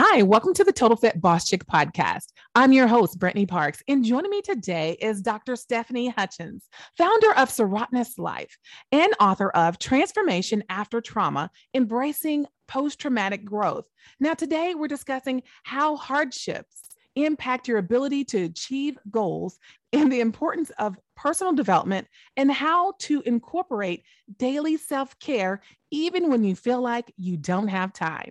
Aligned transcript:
Hi, 0.00 0.22
welcome 0.22 0.54
to 0.54 0.62
the 0.62 0.72
Total 0.72 0.96
Fit 0.96 1.20
Boss 1.20 1.48
Chick 1.48 1.66
podcast. 1.66 2.26
I'm 2.54 2.72
your 2.72 2.86
host, 2.86 3.18
Brittany 3.18 3.46
Parks, 3.46 3.82
and 3.88 4.04
joining 4.04 4.30
me 4.30 4.42
today 4.42 4.96
is 5.00 5.20
Dr. 5.20 5.56
Stephanie 5.56 6.10
Hutchins, 6.10 6.68
founder 6.96 7.32
of 7.32 7.48
Serotinous 7.48 8.16
Life 8.16 8.56
and 8.92 9.12
author 9.18 9.50
of 9.50 9.80
Transformation 9.80 10.62
After 10.68 11.00
Trauma 11.00 11.50
Embracing 11.74 12.46
Post 12.68 13.00
Traumatic 13.00 13.44
Growth. 13.44 13.86
Now, 14.20 14.34
today 14.34 14.76
we're 14.76 14.86
discussing 14.86 15.42
how 15.64 15.96
hardships 15.96 16.80
impact 17.16 17.66
your 17.66 17.78
ability 17.78 18.24
to 18.26 18.44
achieve 18.44 18.96
goals 19.10 19.58
and 19.92 20.12
the 20.12 20.20
importance 20.20 20.70
of 20.78 20.96
personal 21.16 21.54
development 21.54 22.06
and 22.36 22.52
how 22.52 22.92
to 23.00 23.20
incorporate 23.22 24.04
daily 24.36 24.76
self 24.76 25.18
care 25.18 25.60
even 25.90 26.30
when 26.30 26.44
you 26.44 26.54
feel 26.54 26.80
like 26.80 27.12
you 27.16 27.36
don't 27.36 27.66
have 27.66 27.92
time. 27.92 28.30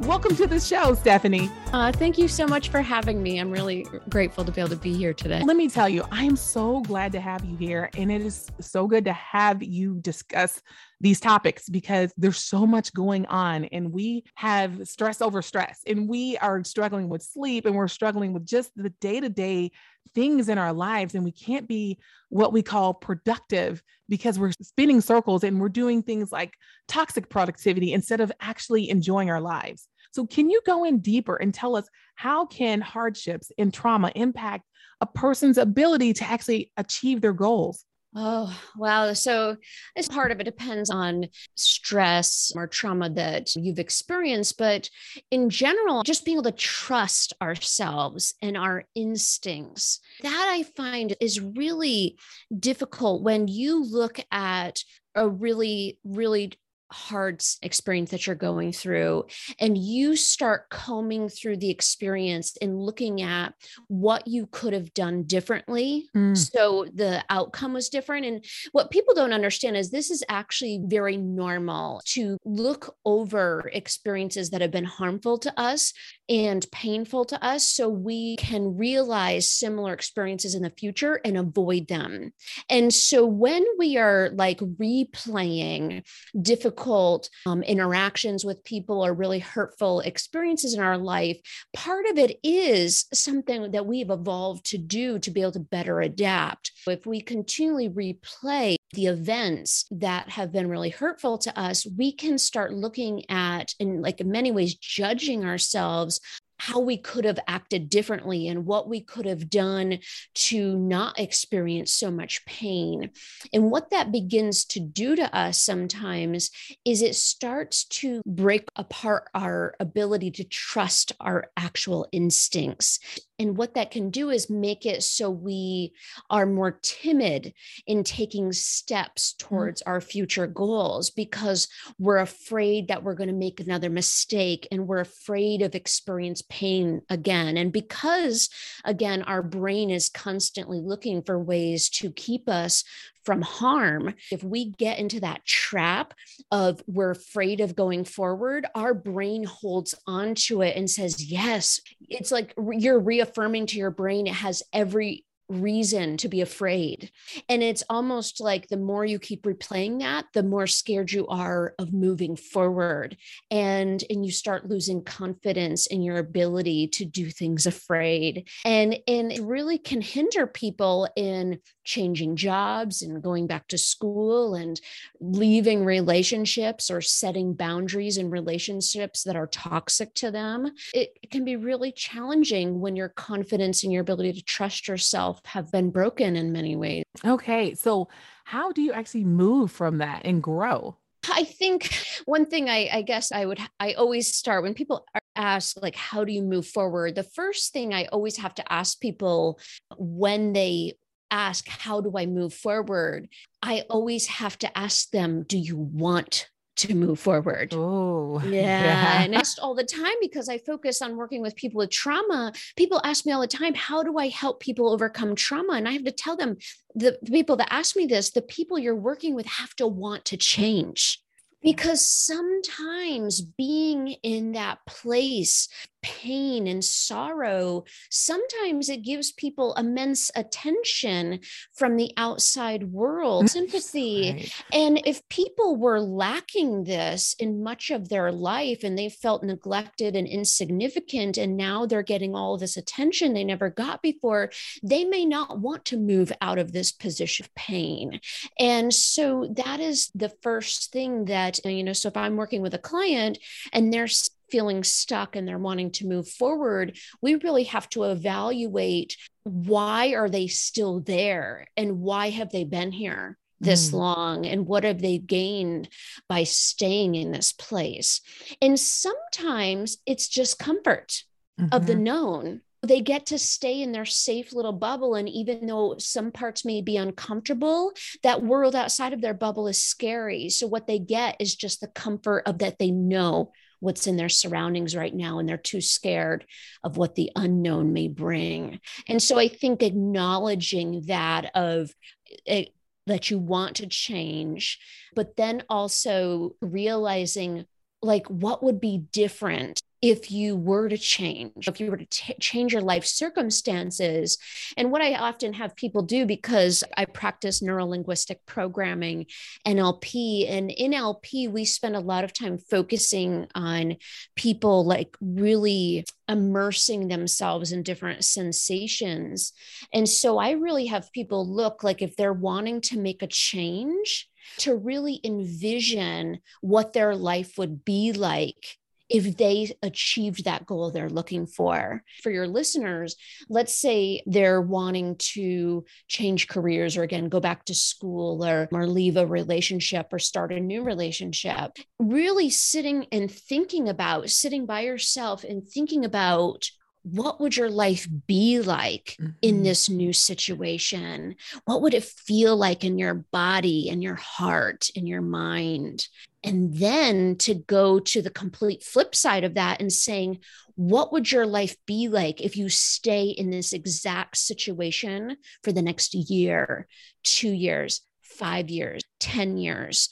Welcome 0.00 0.34
to 0.36 0.46
the 0.48 0.58
show, 0.58 0.94
Stephanie. 0.94 1.48
Uh, 1.72 1.92
thank 1.92 2.18
you 2.18 2.26
so 2.26 2.46
much 2.46 2.68
for 2.68 2.82
having 2.82 3.22
me. 3.22 3.38
I'm 3.38 3.50
really 3.50 3.86
grateful 4.08 4.44
to 4.44 4.50
be 4.50 4.60
able 4.60 4.70
to 4.70 4.76
be 4.76 4.92
here 4.92 5.14
today. 5.14 5.40
Let 5.44 5.56
me 5.56 5.68
tell 5.68 5.88
you, 5.88 6.04
I 6.10 6.24
am 6.24 6.34
so 6.34 6.80
glad 6.80 7.12
to 7.12 7.20
have 7.20 7.44
you 7.44 7.56
here. 7.56 7.90
And 7.96 8.10
it 8.10 8.20
is 8.20 8.50
so 8.60 8.88
good 8.88 9.04
to 9.04 9.12
have 9.12 9.62
you 9.62 10.00
discuss 10.00 10.60
these 11.00 11.20
topics 11.20 11.68
because 11.68 12.12
there's 12.16 12.38
so 12.38 12.66
much 12.66 12.92
going 12.92 13.24
on 13.26 13.66
and 13.66 13.92
we 13.92 14.24
have 14.34 14.86
stress 14.86 15.22
over 15.22 15.42
stress 15.42 15.82
and 15.86 16.08
we 16.08 16.36
are 16.38 16.64
struggling 16.64 17.08
with 17.08 17.22
sleep 17.22 17.64
and 17.64 17.76
we're 17.76 17.88
struggling 17.88 18.32
with 18.32 18.44
just 18.44 18.72
the 18.76 18.90
day 19.00 19.20
to 19.20 19.28
day 19.28 19.70
things 20.14 20.48
in 20.48 20.58
our 20.58 20.72
lives 20.72 21.14
and 21.14 21.24
we 21.24 21.32
can't 21.32 21.68
be 21.68 21.98
what 22.28 22.52
we 22.52 22.62
call 22.62 22.94
productive 22.94 23.82
because 24.08 24.38
we're 24.38 24.52
spinning 24.60 25.00
circles 25.00 25.44
and 25.44 25.60
we're 25.60 25.68
doing 25.68 26.02
things 26.02 26.30
like 26.30 26.54
toxic 26.88 27.28
productivity 27.28 27.92
instead 27.92 28.20
of 28.20 28.32
actually 28.40 28.90
enjoying 28.90 29.30
our 29.30 29.40
lives. 29.40 29.88
So 30.12 30.26
can 30.26 30.50
you 30.50 30.60
go 30.64 30.84
in 30.84 31.00
deeper 31.00 31.36
and 31.36 31.52
tell 31.52 31.76
us 31.76 31.88
how 32.14 32.46
can 32.46 32.80
hardships 32.80 33.50
and 33.58 33.72
trauma 33.72 34.12
impact 34.14 34.64
a 35.00 35.06
person's 35.06 35.58
ability 35.58 36.12
to 36.14 36.24
actually 36.24 36.70
achieve 36.76 37.20
their 37.20 37.32
goals? 37.32 37.84
Oh, 38.16 38.56
wow. 38.76 39.12
So, 39.12 39.56
this 39.96 40.06
part 40.06 40.30
of 40.30 40.38
it 40.38 40.44
depends 40.44 40.88
on 40.88 41.26
stress 41.56 42.52
or 42.54 42.68
trauma 42.68 43.10
that 43.10 43.56
you've 43.56 43.80
experienced. 43.80 44.56
But 44.56 44.88
in 45.32 45.50
general, 45.50 46.04
just 46.04 46.24
being 46.24 46.36
able 46.36 46.44
to 46.44 46.52
trust 46.52 47.32
ourselves 47.42 48.34
and 48.40 48.56
our 48.56 48.84
instincts, 48.94 49.98
that 50.22 50.48
I 50.52 50.62
find 50.62 51.16
is 51.20 51.40
really 51.40 52.16
difficult 52.56 53.22
when 53.22 53.48
you 53.48 53.82
look 53.84 54.20
at 54.30 54.84
a 55.16 55.28
really, 55.28 55.98
really 56.04 56.52
hard 56.94 57.42
experience 57.60 58.12
that 58.12 58.24
you're 58.24 58.36
going 58.36 58.72
through 58.72 59.24
and 59.58 59.76
you 59.76 60.14
start 60.14 60.70
combing 60.70 61.28
through 61.28 61.56
the 61.56 61.68
experience 61.68 62.56
and 62.62 62.78
looking 62.78 63.20
at 63.20 63.52
what 63.88 64.28
you 64.28 64.46
could 64.46 64.72
have 64.72 64.94
done 64.94 65.24
differently 65.24 66.08
mm. 66.16 66.36
so 66.36 66.86
the 66.94 67.22
outcome 67.30 67.72
was 67.72 67.88
different 67.88 68.24
and 68.24 68.44
what 68.70 68.92
people 68.92 69.12
don't 69.12 69.32
understand 69.32 69.76
is 69.76 69.90
this 69.90 70.08
is 70.08 70.22
actually 70.28 70.80
very 70.84 71.16
normal 71.16 72.00
to 72.04 72.38
look 72.44 72.94
over 73.04 73.68
experiences 73.72 74.50
that 74.50 74.60
have 74.60 74.70
been 74.70 74.84
harmful 74.84 75.36
to 75.36 75.52
us 75.60 75.92
and 76.28 76.66
painful 76.72 77.24
to 77.24 77.42
us 77.44 77.64
so 77.64 77.88
we 77.88 78.36
can 78.36 78.76
realize 78.76 79.50
similar 79.50 79.92
experiences 79.92 80.54
in 80.54 80.62
the 80.62 80.70
future 80.70 81.20
and 81.24 81.36
avoid 81.36 81.88
them 81.88 82.32
and 82.70 82.92
so 82.92 83.26
when 83.26 83.64
we 83.78 83.96
are 83.96 84.30
like 84.34 84.58
replaying 84.58 86.04
difficult 86.40 87.28
um, 87.46 87.62
interactions 87.62 88.44
with 88.44 88.64
people 88.64 89.04
or 89.04 89.12
really 89.12 89.38
hurtful 89.38 90.00
experiences 90.00 90.74
in 90.74 90.80
our 90.80 90.98
life, 90.98 91.38
part 91.74 92.06
of 92.06 92.18
it 92.18 92.38
is 92.42 93.06
something 93.12 93.70
that 93.70 93.86
we've 93.86 94.10
evolved 94.10 94.64
to 94.66 94.78
do 94.78 95.18
to 95.18 95.30
be 95.30 95.42
able 95.42 95.52
to 95.52 95.60
better 95.60 96.00
adapt. 96.00 96.72
If 96.86 97.06
we 97.06 97.20
continually 97.20 97.88
replay 97.88 98.76
the 98.92 99.06
events 99.06 99.86
that 99.90 100.28
have 100.30 100.52
been 100.52 100.68
really 100.68 100.90
hurtful 100.90 101.38
to 101.38 101.58
us, 101.58 101.86
we 101.96 102.12
can 102.12 102.38
start 102.38 102.72
looking 102.72 103.28
at, 103.30 103.74
in 103.78 104.00
like 104.00 104.20
in 104.20 104.30
many 104.30 104.52
ways, 104.52 104.74
judging 104.74 105.44
ourselves 105.44 106.13
how 106.58 106.80
we 106.80 106.96
could 106.96 107.24
have 107.24 107.38
acted 107.46 107.90
differently 107.90 108.48
and 108.48 108.64
what 108.64 108.88
we 108.88 109.00
could 109.00 109.26
have 109.26 109.50
done 109.50 109.98
to 110.34 110.78
not 110.78 111.18
experience 111.18 111.92
so 111.92 112.10
much 112.10 112.44
pain. 112.46 113.10
And 113.52 113.70
what 113.70 113.90
that 113.90 114.12
begins 114.12 114.64
to 114.66 114.80
do 114.80 115.16
to 115.16 115.36
us 115.36 115.60
sometimes 115.60 116.50
is 116.84 117.02
it 117.02 117.16
starts 117.16 117.84
to 117.86 118.22
break 118.24 118.66
apart 118.76 119.28
our 119.34 119.74
ability 119.80 120.30
to 120.32 120.44
trust 120.44 121.12
our 121.20 121.50
actual 121.56 122.08
instincts. 122.12 122.98
And 123.38 123.56
what 123.56 123.74
that 123.74 123.90
can 123.90 124.10
do 124.10 124.30
is 124.30 124.48
make 124.48 124.86
it 124.86 125.02
so 125.02 125.28
we 125.28 125.92
are 126.30 126.46
more 126.46 126.78
timid 126.82 127.52
in 127.86 128.04
taking 128.04 128.52
steps 128.52 129.32
mm-hmm. 129.32 129.48
towards 129.48 129.82
mm-hmm. 129.82 129.90
our 129.90 130.00
future 130.00 130.46
goals 130.46 131.10
because 131.10 131.68
we're 131.98 132.18
afraid 132.18 132.88
that 132.88 133.02
we're 133.02 133.14
going 133.14 133.28
to 133.28 133.34
make 133.34 133.60
another 133.60 133.90
mistake 133.90 134.68
and 134.70 134.86
we're 134.86 135.00
afraid 135.00 135.62
of 135.62 135.74
experience 135.74 136.42
pain 136.48 137.02
again. 137.10 137.56
And 137.56 137.72
because, 137.72 138.48
again, 138.84 139.22
our 139.22 139.42
brain 139.42 139.90
is 139.90 140.08
constantly 140.08 140.80
looking 140.80 141.22
for 141.22 141.38
ways 141.38 141.88
to 141.90 142.12
keep 142.12 142.48
us 142.48 142.84
from 143.24 143.42
harm. 143.42 144.14
If 144.30 144.42
we 144.42 144.70
get 144.70 144.98
into 144.98 145.20
that 145.20 145.44
trap 145.44 146.14
of 146.50 146.82
we're 146.86 147.10
afraid 147.10 147.60
of 147.60 147.76
going 147.76 148.04
forward, 148.04 148.66
our 148.74 148.94
brain 148.94 149.44
holds 149.44 149.94
onto 150.06 150.62
it 150.62 150.76
and 150.76 150.88
says, 150.90 151.24
Yes, 151.24 151.80
it's 152.08 152.30
like 152.30 152.54
you're 152.72 153.00
reaffirming 153.00 153.66
to 153.66 153.78
your 153.78 153.90
brain 153.90 154.26
it 154.26 154.34
has 154.34 154.62
every 154.72 155.24
reason 155.48 156.16
to 156.18 156.28
be 156.28 156.40
afraid. 156.40 157.10
And 157.48 157.62
it's 157.62 157.84
almost 157.90 158.40
like 158.40 158.68
the 158.68 158.76
more 158.76 159.04
you 159.04 159.18
keep 159.18 159.42
replaying 159.42 160.00
that, 160.00 160.26
the 160.32 160.42
more 160.42 160.66
scared 160.66 161.12
you 161.12 161.26
are 161.28 161.74
of 161.78 161.92
moving 161.92 162.36
forward. 162.36 163.16
And 163.50 164.02
and 164.08 164.24
you 164.24 164.32
start 164.32 164.68
losing 164.68 165.04
confidence 165.04 165.86
in 165.86 166.02
your 166.02 166.16
ability 166.18 166.88
to 166.88 167.04
do 167.04 167.30
things 167.30 167.66
afraid. 167.66 168.48
And 168.64 168.98
and 169.06 169.32
it 169.32 169.42
really 169.42 169.78
can 169.78 170.00
hinder 170.00 170.46
people 170.46 171.08
in 171.16 171.60
changing 171.84 172.36
jobs 172.36 173.02
and 173.02 173.22
going 173.22 173.46
back 173.46 173.68
to 173.68 173.78
school 173.78 174.54
and 174.54 174.80
leaving 175.20 175.84
relationships 175.84 176.90
or 176.90 177.00
setting 177.00 177.54
boundaries 177.54 178.18
in 178.18 178.30
relationships 178.30 179.22
that 179.24 179.36
are 179.36 179.46
toxic 179.46 180.14
to 180.14 180.30
them. 180.30 180.70
It, 180.92 181.10
can 181.30 181.44
be 181.44 181.56
really 181.56 181.90
challenging 181.90 182.78
when 182.78 182.94
your 182.94 183.08
confidence 183.08 183.82
in 183.82 183.90
your 183.90 184.02
ability 184.02 184.34
to 184.34 184.44
trust 184.44 184.86
yourself 184.86 185.04
yourself 185.04 185.40
have 185.44 185.70
been 185.70 185.90
broken 185.90 186.36
in 186.36 186.52
many 186.52 186.76
ways. 186.76 187.04
Okay. 187.24 187.74
So, 187.74 188.08
how 188.44 188.72
do 188.72 188.82
you 188.82 188.92
actually 188.92 189.24
move 189.24 189.70
from 189.70 189.98
that 189.98 190.22
and 190.24 190.42
grow? 190.42 190.96
I 191.30 191.44
think 191.44 191.94
one 192.26 192.44
thing 192.44 192.68
I, 192.68 192.88
I, 192.92 193.02
guess 193.02 193.32
I 193.32 193.46
would, 193.46 193.58
I 193.80 193.94
always 193.94 194.34
start 194.34 194.62
when 194.62 194.74
people 194.74 195.06
ask, 195.36 195.80
like, 195.80 195.96
how 195.96 196.22
do 196.24 196.32
you 196.32 196.42
move 196.42 196.66
forward? 196.66 197.14
The 197.14 197.22
first 197.22 197.72
thing 197.72 197.94
I 197.94 198.04
always 198.06 198.36
have 198.36 198.54
to 198.56 198.72
ask 198.72 199.00
people 199.00 199.58
when 199.96 200.52
they 200.52 200.94
ask, 201.34 201.68
how 201.68 202.00
do 202.00 202.12
I 202.16 202.26
move 202.26 202.54
forward? 202.54 203.28
I 203.60 203.84
always 203.90 204.26
have 204.26 204.56
to 204.60 204.78
ask 204.78 205.10
them, 205.10 205.42
do 205.42 205.58
you 205.58 205.76
want 205.76 206.48
to 206.76 206.94
move 206.94 207.20
forward. 207.20 207.72
Oh, 207.72 208.42
yeah. 208.44 208.50
yeah. 208.50 209.22
and 209.22 209.34
it's 209.34 209.58
all 209.58 209.74
the 209.74 209.84
time 209.84 210.14
because 210.20 210.48
I 210.48 210.58
focus 210.58 211.02
on 211.02 211.16
working 211.16 211.40
with 211.40 211.54
people 211.54 211.78
with 211.78 211.90
trauma. 211.90 212.52
People 212.76 213.00
ask 213.04 213.24
me 213.24 213.32
all 213.32 213.40
the 213.40 213.46
time, 213.46 213.74
how 213.74 214.02
do 214.02 214.18
I 214.18 214.28
help 214.28 214.60
people 214.60 214.92
overcome 214.92 215.36
trauma? 215.36 215.74
And 215.74 215.88
I 215.88 215.92
have 215.92 216.04
to 216.04 216.12
tell 216.12 216.36
them 216.36 216.56
the 216.94 217.16
people 217.26 217.56
that 217.56 217.72
ask 217.72 217.94
me 217.94 218.06
this, 218.06 218.32
the 218.32 218.42
people 218.42 218.78
you're 218.78 218.96
working 218.96 219.34
with 219.34 219.46
have 219.46 219.74
to 219.76 219.86
want 219.86 220.24
to 220.26 220.36
change 220.36 221.20
because 221.62 222.06
sometimes 222.06 223.40
being 223.40 224.08
in 224.22 224.52
that 224.52 224.78
place 224.86 225.68
pain 226.04 226.66
and 226.66 226.84
sorrow, 226.84 227.84
sometimes 228.10 228.90
it 228.90 229.02
gives 229.02 229.32
people 229.32 229.72
immense 229.74 230.30
attention 230.36 231.40
from 231.72 231.96
the 231.96 232.12
outside 232.18 232.92
world, 232.92 233.46
mm-hmm. 233.46 233.58
sympathy. 233.58 234.32
Right. 234.32 234.52
And 234.70 235.00
if 235.06 235.26
people 235.30 235.76
were 235.76 235.98
lacking 235.98 236.84
this 236.84 237.34
in 237.38 237.62
much 237.62 237.90
of 237.90 238.10
their 238.10 238.30
life 238.30 238.84
and 238.84 238.98
they 238.98 239.08
felt 239.08 239.42
neglected 239.42 240.14
and 240.14 240.28
insignificant, 240.28 241.38
and 241.38 241.56
now 241.56 241.86
they're 241.86 242.02
getting 242.02 242.34
all 242.34 242.58
this 242.58 242.76
attention 242.76 243.32
they 243.32 243.44
never 243.44 243.70
got 243.70 244.02
before, 244.02 244.50
they 244.82 245.04
may 245.04 245.24
not 245.24 245.58
want 245.58 245.86
to 245.86 245.96
move 245.96 246.30
out 246.42 246.58
of 246.58 246.72
this 246.72 246.92
position 246.92 247.46
of 247.46 247.54
pain. 247.54 248.20
And 248.60 248.92
so 248.92 249.50
that 249.56 249.80
is 249.80 250.10
the 250.14 250.32
first 250.42 250.92
thing 250.92 251.24
that, 251.24 251.64
you 251.64 251.82
know, 251.82 251.94
so 251.94 252.08
if 252.08 252.16
I'm 252.18 252.36
working 252.36 252.60
with 252.60 252.74
a 252.74 252.78
client 252.78 253.38
and 253.72 253.90
they're 253.90 254.08
feeling 254.50 254.84
stuck 254.84 255.36
and 255.36 255.46
they're 255.46 255.58
wanting 255.58 255.90
to 255.92 256.06
move 256.06 256.28
forward, 256.28 256.96
we 257.20 257.34
really 257.36 257.64
have 257.64 257.88
to 257.90 258.04
evaluate 258.04 259.16
why 259.44 260.14
are 260.14 260.28
they 260.28 260.46
still 260.46 261.00
there 261.00 261.66
and 261.76 262.00
why 262.00 262.30
have 262.30 262.50
they 262.50 262.64
been 262.64 262.92
here 262.92 263.36
this 263.60 263.90
mm. 263.90 263.94
long 263.94 264.46
and 264.46 264.66
what 264.66 264.84
have 264.84 265.00
they 265.00 265.18
gained 265.18 265.88
by 266.28 266.44
staying 266.44 267.14
in 267.14 267.30
this 267.30 267.52
place 267.52 268.20
and 268.60 268.78
sometimes 268.78 269.98
it's 270.06 270.28
just 270.28 270.58
comfort 270.58 271.22
mm-hmm. 271.60 271.68
of 271.72 271.86
the 271.86 271.92
mm-hmm. 271.92 272.02
known 272.02 272.60
they 272.82 273.00
get 273.00 273.26
to 273.26 273.38
stay 273.38 273.80
in 273.80 273.92
their 273.92 274.04
safe 274.04 274.52
little 274.52 274.72
bubble 274.72 275.14
and 275.14 275.28
even 275.28 275.66
though 275.66 275.96
some 275.98 276.30
parts 276.30 276.64
may 276.64 276.82
be 276.82 276.96
uncomfortable 276.96 277.92
that 278.22 278.42
world 278.42 278.74
outside 278.74 279.12
of 279.12 279.20
their 279.20 279.34
bubble 279.34 279.68
is 279.68 279.82
scary 279.82 280.48
so 280.48 280.66
what 280.66 280.86
they 280.86 280.98
get 280.98 281.36
is 281.40 281.54
just 281.54 281.80
the 281.80 281.88
comfort 281.88 282.42
of 282.46 282.58
that 282.58 282.78
they 282.78 282.90
know 282.90 283.52
what's 283.80 284.06
in 284.06 284.16
their 284.16 284.28
surroundings 284.28 284.96
right 284.96 285.14
now 285.14 285.38
and 285.38 285.48
they're 285.48 285.56
too 285.56 285.80
scared 285.80 286.44
of 286.82 286.96
what 286.96 287.14
the 287.14 287.30
unknown 287.36 287.92
may 287.92 288.08
bring. 288.08 288.80
And 289.08 289.22
so 289.22 289.38
i 289.38 289.48
think 289.48 289.82
acknowledging 289.82 291.02
that 291.06 291.50
of 291.54 291.94
it, 292.26 292.42
eh, 292.46 292.64
that 293.06 293.30
you 293.30 293.38
want 293.38 293.76
to 293.76 293.86
change 293.86 294.78
but 295.14 295.36
then 295.36 295.62
also 295.68 296.56
realizing 296.62 297.66
like 298.00 298.26
what 298.28 298.62
would 298.62 298.80
be 298.80 298.98
different 299.12 299.82
if 300.04 300.30
you 300.30 300.54
were 300.54 300.86
to 300.86 300.98
change, 300.98 301.66
if 301.66 301.80
you 301.80 301.90
were 301.90 301.96
to 301.96 302.04
t- 302.04 302.34
change 302.38 302.74
your 302.74 302.82
life 302.82 303.06
circumstances. 303.06 304.36
And 304.76 304.92
what 304.92 305.00
I 305.00 305.14
often 305.14 305.54
have 305.54 305.74
people 305.76 306.02
do 306.02 306.26
because 306.26 306.84
I 306.94 307.06
practice 307.06 307.62
neuro 307.62 307.86
linguistic 307.86 308.44
programming, 308.44 309.24
NLP, 309.66 310.50
and 310.50 310.70
in 310.70 310.92
NLP, 310.92 311.50
we 311.50 311.64
spend 311.64 311.96
a 311.96 312.00
lot 312.00 312.22
of 312.22 312.34
time 312.34 312.58
focusing 312.58 313.46
on 313.54 313.96
people 314.36 314.84
like 314.84 315.16
really 315.22 316.04
immersing 316.28 317.08
themselves 317.08 317.72
in 317.72 317.82
different 317.82 318.24
sensations. 318.24 319.54
And 319.90 320.06
so 320.06 320.36
I 320.36 320.50
really 320.50 320.84
have 320.86 321.12
people 321.12 321.48
look 321.48 321.82
like 321.82 322.02
if 322.02 322.14
they're 322.14 322.34
wanting 322.34 322.82
to 322.82 322.98
make 322.98 323.22
a 323.22 323.26
change, 323.26 324.28
to 324.58 324.76
really 324.76 325.18
envision 325.24 326.40
what 326.60 326.92
their 326.92 327.16
life 327.16 327.56
would 327.56 327.82
be 327.86 328.12
like 328.12 328.76
if 329.08 329.36
they 329.36 329.72
achieved 329.82 330.44
that 330.44 330.66
goal 330.66 330.90
they're 330.90 331.08
looking 331.08 331.46
for. 331.46 332.02
For 332.22 332.30
your 332.30 332.48
listeners, 332.48 333.16
let's 333.48 333.76
say 333.76 334.22
they're 334.26 334.60
wanting 334.60 335.16
to 335.16 335.84
change 336.08 336.48
careers 336.48 336.96
or 336.96 337.02
again 337.02 337.28
go 337.28 337.40
back 337.40 337.64
to 337.66 337.74
school 337.74 338.44
or, 338.44 338.68
or 338.72 338.86
leave 338.86 339.16
a 339.16 339.26
relationship 339.26 340.12
or 340.12 340.18
start 340.18 340.52
a 340.52 340.60
new 340.60 340.82
relationship. 340.82 341.76
Really 341.98 342.50
sitting 342.50 343.06
and 343.12 343.30
thinking 343.30 343.88
about 343.88 344.30
sitting 344.30 344.66
by 344.66 344.80
yourself 344.80 345.44
and 345.44 345.66
thinking 345.66 346.04
about 346.04 346.70
what 347.02 347.38
would 347.38 347.54
your 347.54 347.68
life 347.68 348.08
be 348.26 348.60
like 348.60 349.16
mm-hmm. 349.20 349.32
in 349.42 349.62
this 349.62 349.90
new 349.90 350.12
situation? 350.12 351.36
What 351.66 351.82
would 351.82 351.92
it 351.92 352.04
feel 352.04 352.56
like 352.56 352.82
in 352.82 352.98
your 352.98 353.14
body 353.14 353.88
in 353.88 354.00
your 354.00 354.14
heart 354.14 354.88
in 354.94 355.06
your 355.06 355.20
mind? 355.20 356.08
And 356.44 356.74
then 356.74 357.36
to 357.38 357.54
go 357.54 357.98
to 357.98 358.20
the 358.20 358.30
complete 358.30 358.82
flip 358.82 359.14
side 359.14 359.44
of 359.44 359.54
that 359.54 359.80
and 359.80 359.90
saying, 359.90 360.40
what 360.76 361.12
would 361.12 361.32
your 361.32 361.46
life 361.46 361.76
be 361.86 362.08
like 362.08 362.40
if 362.40 362.56
you 362.56 362.68
stay 362.68 363.28
in 363.28 363.50
this 363.50 363.72
exact 363.72 364.36
situation 364.36 365.38
for 365.62 365.72
the 365.72 365.82
next 365.82 366.14
year, 366.14 366.86
two 367.22 367.50
years, 367.50 368.02
five 368.22 368.68
years, 368.68 369.02
10 369.20 369.56
years? 369.56 370.10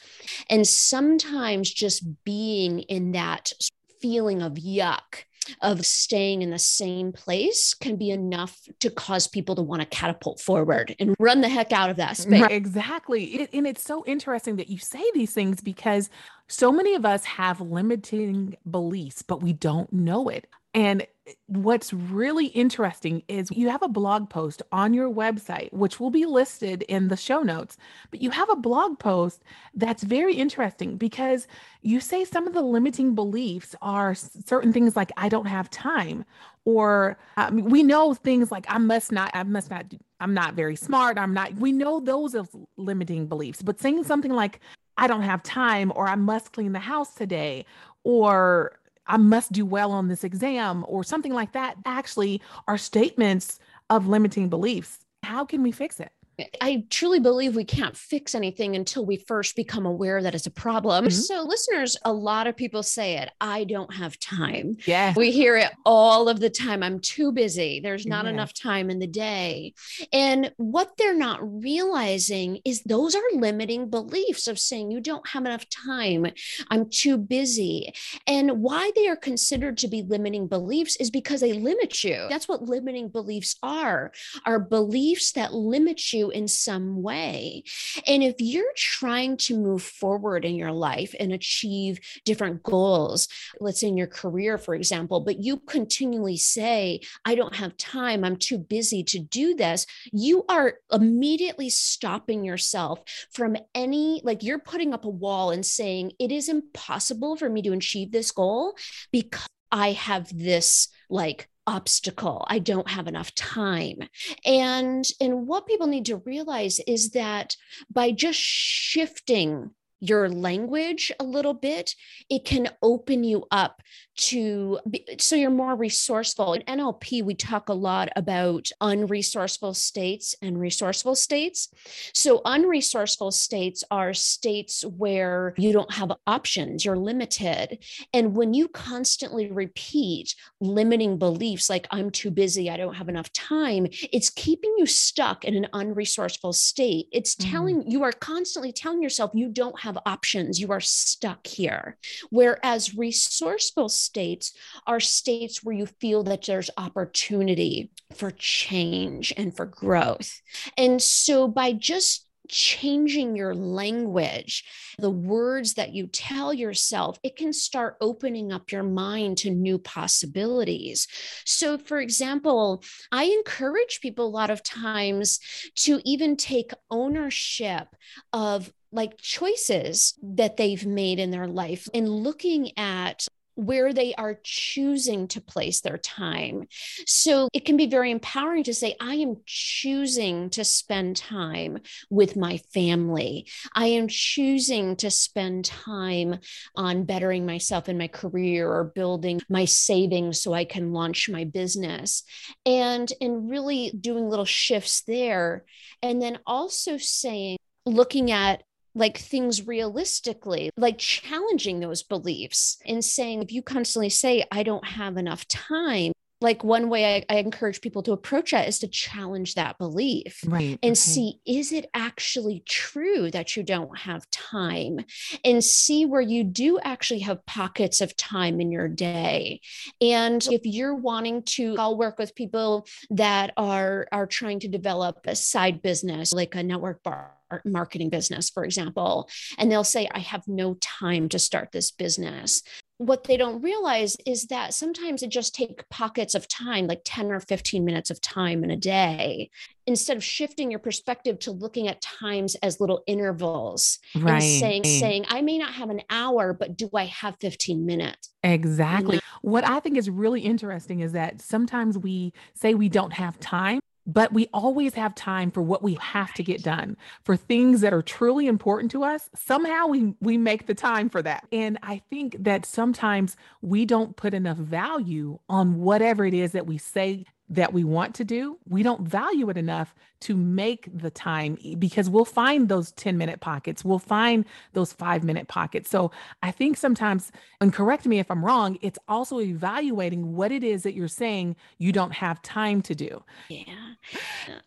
And 0.49 0.67
sometimes 0.67 1.71
just 1.71 2.25
being 2.25 2.81
in 2.81 3.13
that 3.13 3.53
feeling 4.01 4.41
of 4.41 4.55
yuck 4.55 5.25
of 5.61 5.85
staying 5.85 6.43
in 6.43 6.51
the 6.51 6.59
same 6.59 7.13
place 7.13 7.75
can 7.75 7.97
be 7.97 8.11
enough 8.11 8.59
to 8.81 8.91
cause 8.91 9.27
people 9.27 9.55
to 9.57 9.63
want 9.63 9.81
to 9.81 9.87
catapult 9.87 10.41
forward 10.41 10.95
and 10.99 11.15
run 11.19 11.41
the 11.41 11.49
heck 11.49 11.73
out 11.73 11.91
of 11.91 11.97
that 11.97 12.17
space. 12.17 12.47
Exactly. 12.51 13.25
It, 13.25 13.51
and 13.53 13.67
it's 13.67 13.83
so 13.83 14.05
interesting 14.07 14.57
that 14.57 14.69
you 14.69 14.79
say 14.79 15.03
these 15.15 15.33
things 15.33 15.61
because 15.61 16.11
so 16.49 16.71
many 16.71 16.95
of 16.95 17.07
us 17.07 17.25
have 17.25 17.61
limiting 17.61 18.57
beliefs, 18.71 19.23
but 19.23 19.43
we 19.43 19.53
don't 19.53 19.93
know 19.93 20.29
it. 20.29 20.47
And 20.75 21.07
what's 21.47 21.93
really 21.93 22.47
interesting 22.47 23.23
is 23.29 23.51
you 23.53 23.69
have 23.69 23.83
a 23.83 23.89
blog 23.89 24.29
post 24.29 24.63
on 24.73 24.95
your 24.95 25.09
website, 25.09 25.73
which 25.73 26.01
will 26.01 26.11
be 26.11 26.25
listed 26.25 26.83
in 26.83 27.09
the 27.09 27.17
show 27.17 27.43
notes. 27.43 27.77
But 28.11 28.23
you 28.23 28.31
have 28.31 28.51
a 28.51 28.57
blog 28.57 28.99
post 28.99 29.43
that's 29.75 30.03
very 30.03 30.35
interesting 30.35 30.97
because 30.97 31.47
you 31.83 32.01
say 32.01 32.25
some 32.25 32.47
of 32.47 32.55
the 32.55 32.63
limiting 32.63 33.15
beliefs 33.15 33.77
are 33.83 34.15
certain 34.15 34.73
things 34.73 34.97
like, 34.97 35.13
I 35.17 35.29
don't 35.29 35.47
have 35.47 35.71
time, 35.71 36.25
or 36.65 37.19
um, 37.37 37.65
we 37.65 37.83
know 37.83 38.15
things 38.15 38.51
like, 38.51 38.65
I 38.69 38.79
must 38.79 39.13
not, 39.13 39.31
I 39.35 39.43
must 39.43 39.71
not, 39.71 39.87
I'm 40.21 40.35
not 40.35 40.55
very 40.55 40.77
smart. 40.77 41.19
I'm 41.19 41.35
not, 41.35 41.55
we 41.55 41.73
know 41.73 42.01
those 42.01 42.35
as 42.35 42.49
limiting 42.77 43.27
beliefs, 43.27 43.63
but 43.63 43.79
saying 43.79 44.05
something 44.05 44.33
like, 44.33 44.61
I 44.97 45.07
don't 45.07 45.23
have 45.23 45.43
time, 45.43 45.93
or 45.95 46.09
I 46.09 46.15
must 46.17 46.53
clean 46.53 46.73
the 46.73 46.79
house 46.79 47.15
today, 47.15 47.65
or 48.05 48.79
I 49.07 49.17
must 49.17 49.53
do 49.53 49.65
well 49.65 49.93
on 49.93 50.09
this 50.09 50.25
exam 50.25 50.85
or 50.89 51.05
something 51.05 51.33
like 51.33 51.53
that 51.53 51.77
actually 51.85 52.41
are 52.69 52.79
statements 52.79 53.59
of 53.91 54.07
limiting 54.07 54.49
beliefs. 54.49 55.01
How 55.23 55.45
can 55.45 55.63
we 55.63 55.73
fix 55.73 56.01
it? 56.01 56.13
I 56.61 56.85
truly 56.91 57.21
believe 57.21 57.55
we 57.55 57.65
can't 57.65 57.97
fix 57.97 58.35
anything 58.35 58.75
until 58.75 59.05
we 59.05 59.17
first 59.17 59.55
become 59.55 59.85
aware 59.85 60.23
that 60.23 60.35
it's 60.35 60.47
a 60.47 60.51
problem. 60.51 61.05
Mm-hmm. 61.05 61.11
So, 61.11 61.43
listeners, 61.43 61.97
a 62.05 62.13
lot 62.13 62.47
of 62.47 62.57
people 62.57 62.83
say 62.83 63.19
it 63.19 63.31
I 63.41 63.65
don't 63.65 63.93
have 63.95 64.19
time. 64.19 64.77
Yeah. 64.87 65.13
We 65.17 65.31
hear 65.31 65.57
it 65.57 65.71
all 65.85 66.29
of 66.29 66.41
the 66.41 66.51
time. 66.51 66.83
I'm 66.83 67.01
too 67.01 67.33
busy. 67.33 67.81
There's 67.81 68.07
not 68.07 68.25
yeah. 68.25 68.33
enough 68.33 68.55
time 68.55 68.91
in 68.91 68.99
the 68.99 69.07
day. 69.07 69.75
And 70.13 70.53
what 70.57 70.93
they're 70.97 71.17
not 71.17 71.41
realizing 71.43 72.61
is 72.65 72.83
those 72.83 73.15
are 73.15 73.21
limiting 73.35 73.91
beliefs 73.91 74.49
of 74.49 74.59
saying 74.59 74.91
you 74.91 75.01
don't 75.01 75.29
have 75.29 75.45
enough 75.45 75.69
time. 75.69 76.27
I'm 76.71 76.89
too 76.89 77.19
busy. 77.19 77.93
And 78.27 78.63
why 78.63 78.91
they 78.97 79.09
are 79.09 79.17
considered 79.17 79.79
to 79.79 79.89
be 79.89 80.03
limiting 80.03 80.47
beliefs 80.47 80.97
is 80.97 81.11
because 81.11 81.41
they 81.41 81.53
limit 81.53 82.03
you. 82.03 82.27
That's 82.29 82.49
what 82.49 82.63
limiting 82.63 83.09
beliefs 83.09 83.57
are, 83.63 84.13
are 84.47 84.59
beliefs 84.59 85.33
that 85.33 85.53
limit 85.53 86.13
you 86.13 86.22
in 86.31 86.49
some 86.49 87.03
way. 87.03 87.65
And 88.07 88.23
if 88.23 88.37
you're 88.39 88.73
trying 88.77 89.37
to 89.39 89.57
move 89.57 89.83
forward 89.83 90.45
in 90.45 90.57
your 90.57 90.73
life 90.73 91.15
and 91.19 91.33
achieve 91.33 92.01
different 92.25 92.63
goals, 92.63 93.29
let's 93.61 93.81
say 93.81 93.89
in 93.89 93.97
your 93.97 94.07
career, 94.07 94.59
for 94.59 94.75
example, 94.75 95.21
but 95.21 95.41
you 95.41 95.59
continually 95.59 96.37
say, 96.37 97.01
I 97.25 97.35
don't 97.35 97.55
have 97.57 97.77
time, 97.77 98.25
I'm 98.25 98.37
too 98.37 98.59
busy 98.59 99.03
to 99.05 99.19
do 99.19 99.55
this, 99.55 99.87
you 100.13 100.45
are 100.49 100.75
immediately 100.93 101.71
stopping 101.71 102.45
yourself 102.45 103.01
from 103.33 103.57
any, 103.75 104.21
like 104.25 104.43
you're 104.43 104.59
putting 104.59 104.93
up 104.93 105.05
a 105.05 105.11
wall 105.11 105.51
and 105.51 105.65
saying, 105.65 106.13
it 106.19 106.33
is 106.33 106.49
impossible 106.49 107.37
for 107.37 107.49
me 107.49 107.63
to 107.63 107.73
achieve 107.73 108.13
this 108.13 108.31
goal 108.31 108.75
because 109.11 109.47
I 109.71 109.93
have 109.93 110.29
this 110.37 110.89
like 111.09 111.49
obstacle. 111.67 112.45
I 112.49 112.59
don't 112.59 112.89
have 112.89 113.07
enough 113.07 113.35
time. 113.35 114.03
And 114.45 115.05
and 115.21 115.47
what 115.47 115.67
people 115.67 115.87
need 115.87 116.07
to 116.07 116.17
realize 116.19 116.81
is 116.87 117.11
that 117.11 117.57
by 117.91 118.11
just 118.13 118.39
shifting 118.39 119.71
your 120.01 120.29
language 120.29 121.13
a 121.21 121.25
little 121.25 121.55
bit 121.55 121.95
it 122.29 122.45
can 122.45 122.69
open 122.83 123.23
you 123.23 123.47
up 123.53 123.81
to 124.15 124.79
be, 124.89 125.05
so 125.19 125.37
you're 125.37 125.51
more 125.51 125.75
resourceful. 125.75 126.55
In 126.55 126.63
NLP, 126.63 127.25
we 127.25 127.35
talk 127.35 127.69
a 127.69 127.75
lot 127.75 128.11
about 128.17 128.71
unresourceful 128.81 129.75
states 129.75 130.35
and 130.43 130.61
resourceful 130.61 131.15
states. 131.15 131.69
So, 132.13 132.41
unresourceful 132.41 133.33
states 133.33 133.85
are 133.91 134.13
states 134.13 134.85
where 134.85 135.55
you 135.57 135.73
don't 135.73 135.93
have 135.93 136.13
options, 136.27 136.85
you're 136.85 136.97
limited. 136.97 137.85
And 138.13 138.35
when 138.35 138.55
you 138.55 138.69
constantly 138.69 139.51
repeat 139.51 140.35
limiting 140.61 141.19
beliefs 141.19 141.71
like, 141.71 141.87
I'm 141.91 142.11
too 142.11 142.31
busy, 142.31 142.71
I 142.71 142.77
don't 142.77 142.95
have 142.95 143.09
enough 143.09 143.33
time, 143.33 143.87
it's 144.13 144.31
keeping 144.31 144.75
you 144.77 144.87
stuck 144.87 145.45
in 145.45 145.55
an 145.55 145.69
unresourceful 145.73 146.55
state. 146.55 147.07
It's 147.13 147.35
mm-hmm. 147.35 147.51
telling 147.51 147.83
mm. 147.83 147.91
you 147.91 148.03
are 148.03 148.13
constantly 148.13 148.73
telling 148.73 149.03
yourself 149.03 149.31
you 149.35 149.49
don't 149.49 149.81
have 149.81 149.99
options, 150.05 150.61
you 150.61 150.71
are 150.71 150.81
stuck 150.81 151.47
here. 151.47 151.97
Whereas 152.31 152.95
resourceful 152.95 153.89
states 154.03 154.53
are 154.87 155.01
states 155.01 155.63
where 155.63 155.75
you 155.75 155.87
feel 155.87 156.23
that 156.25 156.45
there's 156.47 156.71
opportunity 156.77 157.91
for 158.15 158.31
change 158.31 159.33
and 159.37 159.57
for 159.57 159.67
growth. 159.67 160.41
And 160.77 161.01
so 161.01 161.49
by 161.49 161.73
just 161.73 162.27
changing 162.49 163.37
your 163.37 163.55
language, 163.55 164.65
the 164.99 165.11
words 165.11 165.75
that 165.75 165.95
you 165.95 166.07
tell 166.07 166.53
yourself, 166.53 167.19
it 167.23 167.37
can 167.37 167.53
start 167.53 167.97
opening 168.01 168.53
up 168.53 168.73
your 168.73 168.83
mind 168.83 169.39
to 169.39 169.51
new 169.51 169.79
possibilities. 169.79 171.07
So, 171.45 171.79
for 171.79 172.01
example, 172.01 172.83
I 173.11 173.25
encourage 173.25 174.01
people 174.01 174.27
a 174.27 174.29
lot 174.29 174.51
of 174.51 174.63
times 174.63 175.41
to 175.77 176.01
even 176.05 176.37
take 176.37 176.73
ownership 176.91 177.89
of 178.33 178.73
like 178.93 179.17
choices 179.19 180.15
that 180.23 180.57
they've 180.57 180.85
made 180.85 181.19
in 181.19 181.31
their 181.31 181.49
life 181.49 181.89
and 181.95 182.09
looking 182.09 182.77
at 182.79 183.27
where 183.55 183.93
they 183.93 184.15
are 184.15 184.39
choosing 184.43 185.29
to 185.29 185.41
place 185.41 185.81
their 185.81 185.99
time. 185.99 186.65
So 187.07 187.49
it 187.53 187.65
can 187.65 187.77
be 187.77 187.87
very 187.87 188.11
empowering 188.11 188.65
to 188.65 188.75
say, 188.75 188.97
I 189.01 189.17
am 189.17 189.37
choosing 189.47 190.51
to 190.51 190.65
spend 190.65 191.17
time 191.17 191.79
with 192.11 192.37
my 192.37 192.59
family. 192.73 193.47
I 193.75 193.87
am 193.87 194.09
choosing 194.09 194.97
to 194.97 195.11
spend 195.11 195.65
time 195.65 196.39
on 196.77 197.05
bettering 197.05 197.47
myself 197.47 197.89
in 197.89 197.99
my 197.99 198.09
career 198.09 198.71
or 198.71 198.85
building 198.85 199.41
my 199.49 199.65
savings 199.65 200.41
so 200.41 200.53
I 200.53 200.65
can 200.65 200.93
launch 200.93 201.29
my 201.29 201.45
business. 201.45 202.23
And 202.65 203.13
in 203.21 203.49
really 203.49 203.91
doing 203.91 204.29
little 204.29 204.45
shifts 204.45 205.03
there. 205.03 205.65
And 206.03 206.21
then 206.21 206.39
also 206.47 206.97
saying, 206.97 207.59
looking 207.85 208.31
at 208.31 208.63
like 208.95 209.19
things 209.19 209.67
realistically, 209.67 210.71
like 210.77 210.99
challenging 210.99 211.81
those 211.81 212.03
beliefs 212.03 212.79
and 212.87 213.05
saying, 213.05 213.43
if 213.43 213.53
you 213.53 213.63
constantly 213.63 214.11
say, 214.11 214.45
I 214.51 214.63
don't 214.63 214.87
have 214.87 215.17
enough 215.17 215.47
time, 215.49 216.13
like 216.43 216.65
one 216.65 216.89
way 216.89 217.17
I, 217.17 217.35
I, 217.35 217.39
encourage 217.39 217.81
people 217.81 218.03
to 218.05 218.13
approach 218.13 218.51
that 218.51 218.69
is 218.69 218.79
to 218.81 218.89
challenge 218.89 219.55
that 219.55 219.79
belief 219.79 220.43
right 220.47 220.79
and 220.83 220.93
okay. 220.93 220.95
see 220.95 221.41
is 221.47 221.73
it 221.73 221.89
actually 221.95 222.63
true 222.69 223.31
that 223.31 223.57
you 223.57 223.63
don't 223.63 223.97
have 223.99 224.29
time 224.31 225.01
and 225.45 225.63
see 225.65 226.05
where 226.05 226.21
you 226.21 226.45
do 226.45 226.79
actually 226.81 227.21
have 227.21 227.45
pockets 227.47 228.01
of 228.01 228.17
time 228.17 228.61
in 228.61 228.71
your 228.71 228.89
day 228.89 229.61
and 230.01 230.47
if 230.51 230.63
you're 230.65 230.95
wanting 230.95 231.43
to 231.43 231.75
i'll 231.79 231.97
work 231.97 232.19
with 232.19 232.35
people 232.35 232.87
that 233.11 233.53
are 233.57 234.07
are 234.13 234.27
trying 234.27 234.61
to 234.61 234.69
develop 234.69 235.19
a 235.27 235.35
side 235.35 235.83
business 235.83 236.33
like 236.33 236.55
a 236.55 236.63
network 236.63 237.03
bar 237.03 237.33
marketing 237.65 238.09
business, 238.09 238.51
for 238.51 238.65
example, 238.65 239.29
and 239.59 239.71
they'll 239.71 239.85
say, 239.85 240.09
I 240.13 240.21
have 240.21 240.47
no 240.47 240.75
time 240.81 241.29
to 241.31 241.39
start 241.39 241.73
this 241.73 241.91
business. 241.91 242.63
What 243.07 243.25
they 243.25 243.37
don't 243.37 243.61
realize 243.63 244.17
is 244.27 244.47
that 244.47 244.75
sometimes 244.75 245.23
it 245.23 245.31
just 245.31 245.55
take 245.55 245.89
pockets 245.89 246.37
of 246.37 246.47
time, 246.47 246.87
like 246.87 247.01
10 247.05 247.33
or 247.33 247.41
15 247.41 247.85
minutes 247.85 248.11
of 248.11 248.21
time 248.21 248.63
in 248.63 248.71
a 248.71 248.77
day, 248.77 249.51
instead 249.87 250.17
of 250.17 250.23
shifting 250.23 250.71
your 250.71 250.79
perspective 250.79 251.39
to 251.41 251.51
looking 251.51 251.89
at 251.89 252.01
times 252.01 252.55
as 252.57 252.81
little 252.81 253.03
intervals 253.09 253.99
right. 254.15 254.35
and 254.35 254.43
saying, 254.43 254.85
saying, 254.85 255.25
I 255.29 255.43
may 255.43 255.59
not 255.59 255.75
have 255.75 255.91
an 255.91 256.03
hour, 256.11 256.53
but 256.53 256.77
do 256.77 256.89
I 256.95 257.07
have 257.07 257.37
15 257.41 257.85
minutes? 257.85 258.31
Exactly. 258.45 259.17
You 259.17 259.21
know? 259.21 259.51
What 259.51 259.67
I 259.67 259.81
think 259.81 259.97
is 259.97 260.09
really 260.09 260.43
interesting 260.43 261.01
is 261.01 261.13
that 261.13 261.41
sometimes 261.41 261.99
we 261.99 262.33
say 262.55 262.75
we 262.75 262.89
don't 262.89 263.15
have 263.15 263.41
time, 263.41 263.81
but 264.07 264.33
we 264.33 264.49
always 264.53 264.95
have 264.95 265.15
time 265.15 265.51
for 265.51 265.63
what 265.63 265.83
we 265.83 265.95
have 265.95 266.33
to 266.35 266.43
get 266.43 266.63
done. 266.63 266.97
For 267.25 267.37
things 267.37 267.81
that 267.83 267.93
are 267.93 268.03
truly 268.03 268.47
important 268.47 268.91
to 268.93 269.05
us 269.05 269.31
somehow 269.35 269.87
we 269.87 270.15
we 270.21 270.37
make 270.37 270.67
the 270.67 270.75
time 270.75 271.09
for 271.09 271.23
that. 271.23 271.47
And 271.53 271.79
i 271.83 272.03
think 272.11 272.37
that 272.41 272.67
sometimes 272.67 273.37
we 273.61 273.85
don't 273.85 274.17
put 274.17 274.35
enough 274.35 274.57
value 274.57 275.39
on 275.49 275.79
whatever 275.79 276.25
it 276.25 276.35
is 276.35 276.53
that 276.53 276.67
we 276.67 276.79
say 276.79 277.25
that 277.49 277.73
we 277.73 277.85
want 277.85 278.15
to 278.15 278.25
do, 278.25 278.59
we 278.67 278.83
don't 278.83 279.07
value 279.07 279.51
it 279.51 279.57
enough 279.59 279.95
to 280.23 280.37
make 280.37 280.89
the 280.93 281.11
time 281.11 281.59
because 281.79 282.09
we'll 282.09 282.25
find 282.25 282.69
those 282.69 282.93
10 282.93 283.19
minute 283.19 283.41
pockets, 283.41 283.85
we'll 283.85 283.99
find 283.99 284.45
those 284.73 284.93
five 284.93 285.25
minute 285.25 285.49
pockets. 285.49 285.91
So 285.91 286.11
I 286.43 286.51
think 286.51 286.77
sometimes, 286.77 287.33
and 287.61 287.73
correct 287.73 288.07
me 288.07 288.19
if 288.19 288.31
I'm 288.31 288.45
wrong, 288.45 288.79
it's 288.81 288.99
also 289.09 289.41
evaluating 289.41 290.35
what 290.35 290.53
it 290.53 290.65
is 290.65 290.83
that 290.85 290.95
you're 290.95 291.09
saying 291.09 291.57
you 291.79 291.93
don't 291.93 292.13
have 292.13 292.41
time 292.43 292.83
to 292.83 292.95
do. 292.95 293.23
Yeah. 293.49 293.65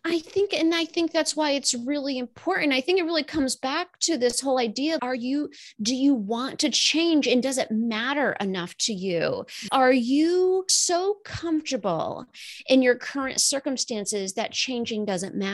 I 0.04 0.18
think, 0.20 0.52
and 0.52 0.74
I 0.74 0.84
think 0.84 1.12
that's 1.12 1.36
why 1.36 1.52
it's 1.52 1.74
really 1.74 2.18
important. 2.18 2.72
I 2.72 2.80
think 2.80 2.98
it 2.98 3.04
really 3.04 3.24
comes 3.24 3.56
back 3.56 3.98
to 4.00 4.16
this 4.16 4.40
whole 4.40 4.58
idea 4.58 4.98
are 5.02 5.14
you, 5.14 5.50
do 5.82 5.94
you 5.94 6.14
want 6.14 6.58
to 6.60 6.70
change 6.70 7.26
and 7.26 7.42
does 7.42 7.58
it 7.58 7.70
matter 7.70 8.36
enough 8.40 8.76
to 8.78 8.92
you? 8.92 9.44
Are 9.72 9.92
you 9.92 10.64
so 10.68 11.18
comfortable? 11.24 12.26
in 12.68 12.82
your 12.82 12.94
current 12.94 13.40
circumstances 13.40 14.34
that 14.34 14.52
changing 14.52 15.04
doesn't 15.04 15.34
matter. 15.34 15.45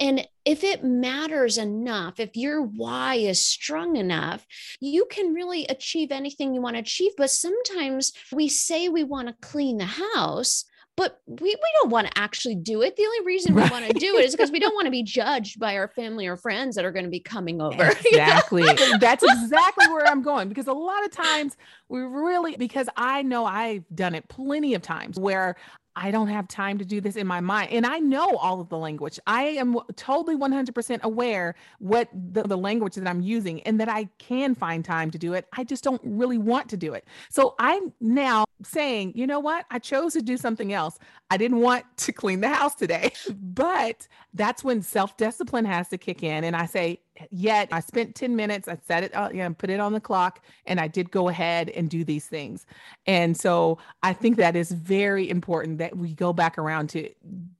And 0.00 0.26
if 0.44 0.64
it 0.64 0.84
matters 0.84 1.58
enough, 1.58 2.20
if 2.20 2.36
your 2.36 2.62
why 2.62 3.16
is 3.16 3.44
strong 3.44 3.96
enough, 3.96 4.46
you 4.80 5.06
can 5.10 5.34
really 5.34 5.66
achieve 5.66 6.10
anything 6.10 6.54
you 6.54 6.62
want 6.62 6.76
to 6.76 6.80
achieve. 6.80 7.12
But 7.16 7.30
sometimes 7.30 8.12
we 8.32 8.48
say 8.48 8.88
we 8.88 9.04
want 9.04 9.28
to 9.28 9.34
clean 9.40 9.78
the 9.78 9.84
house, 9.86 10.64
but 10.96 11.18
we, 11.26 11.36
we 11.36 11.72
don't 11.80 11.90
want 11.90 12.08
to 12.08 12.18
actually 12.18 12.56
do 12.56 12.82
it. 12.82 12.96
The 12.96 13.04
only 13.04 13.24
reason 13.24 13.54
we 13.54 13.62
right. 13.62 13.70
want 13.70 13.86
to 13.86 13.92
do 13.92 14.16
it 14.16 14.24
is 14.24 14.32
because 14.32 14.50
we 14.50 14.58
don't 14.58 14.74
want 14.74 14.84
to 14.84 14.90
be 14.90 15.02
judged 15.02 15.58
by 15.58 15.76
our 15.76 15.88
family 15.88 16.26
or 16.26 16.36
friends 16.36 16.76
that 16.76 16.84
are 16.84 16.92
going 16.92 17.06
to 17.06 17.10
be 17.10 17.20
coming 17.20 17.60
over. 17.60 17.92
Exactly. 18.10 18.64
That's 18.98 19.22
exactly 19.22 19.86
where 19.88 20.06
I'm 20.06 20.20
going 20.20 20.48
because 20.48 20.66
a 20.66 20.72
lot 20.72 21.04
of 21.04 21.10
times 21.10 21.56
we 21.88 22.00
really, 22.00 22.56
because 22.56 22.88
I 22.96 23.22
know 23.22 23.46
I've 23.46 23.84
done 23.94 24.14
it 24.14 24.28
plenty 24.28 24.74
of 24.74 24.82
times 24.82 25.18
where 25.18 25.56
I 26.00 26.10
don't 26.10 26.28
have 26.28 26.48
time 26.48 26.78
to 26.78 26.84
do 26.84 27.02
this 27.02 27.14
in 27.14 27.26
my 27.26 27.40
mind. 27.40 27.70
And 27.72 27.84
I 27.84 27.98
know 27.98 28.36
all 28.38 28.58
of 28.62 28.70
the 28.70 28.78
language. 28.78 29.20
I 29.26 29.42
am 29.42 29.76
totally 29.96 30.34
100% 30.34 31.02
aware 31.02 31.54
what 31.78 32.08
the, 32.14 32.42
the, 32.44 32.56
language 32.56 32.94
that 32.94 33.06
I'm 33.06 33.20
using 33.20 33.60
and 33.62 33.78
that 33.80 33.88
I 33.90 34.08
can 34.16 34.54
find 34.54 34.82
time 34.82 35.10
to 35.10 35.18
do 35.18 35.34
it. 35.34 35.46
I 35.52 35.62
just 35.62 35.84
don't 35.84 36.00
really 36.02 36.38
want 36.38 36.70
to 36.70 36.78
do 36.78 36.94
it. 36.94 37.06
So 37.28 37.54
I'm 37.58 37.92
now 38.00 38.46
saying, 38.62 39.12
you 39.14 39.26
know 39.26 39.40
what? 39.40 39.66
I 39.70 39.78
chose 39.78 40.14
to 40.14 40.22
do 40.22 40.38
something 40.38 40.72
else. 40.72 40.98
I 41.30 41.36
didn't 41.36 41.60
want 41.60 41.84
to 41.98 42.12
clean 42.12 42.40
the 42.40 42.48
house 42.48 42.74
today. 42.74 43.12
But 43.60 44.08
that's 44.32 44.64
when 44.64 44.80
self 44.80 45.16
discipline 45.18 45.66
has 45.66 45.88
to 45.88 45.98
kick 45.98 46.22
in. 46.22 46.44
And 46.44 46.56
I 46.56 46.64
say, 46.64 47.00
yet 47.30 47.68
I 47.72 47.80
spent 47.80 48.14
10 48.14 48.36
minutes, 48.36 48.68
I 48.68 48.78
set 48.86 49.04
it, 49.04 49.14
uh, 49.14 49.28
you 49.32 49.38
know, 49.38 49.52
put 49.54 49.70
it 49.70 49.80
on 49.80 49.92
the 49.92 50.00
clock, 50.00 50.44
and 50.66 50.80
I 50.80 50.88
did 50.88 51.10
go 51.10 51.28
ahead 51.28 51.70
and 51.70 51.88
do 51.88 52.04
these 52.04 52.26
things. 52.26 52.66
And 53.06 53.36
so 53.36 53.78
I 54.02 54.12
think 54.12 54.36
that 54.36 54.56
is 54.56 54.72
very 54.72 55.28
important 55.28 55.78
that 55.78 55.96
we 55.96 56.14
go 56.14 56.32
back 56.32 56.58
around 56.58 56.90
to 56.90 57.10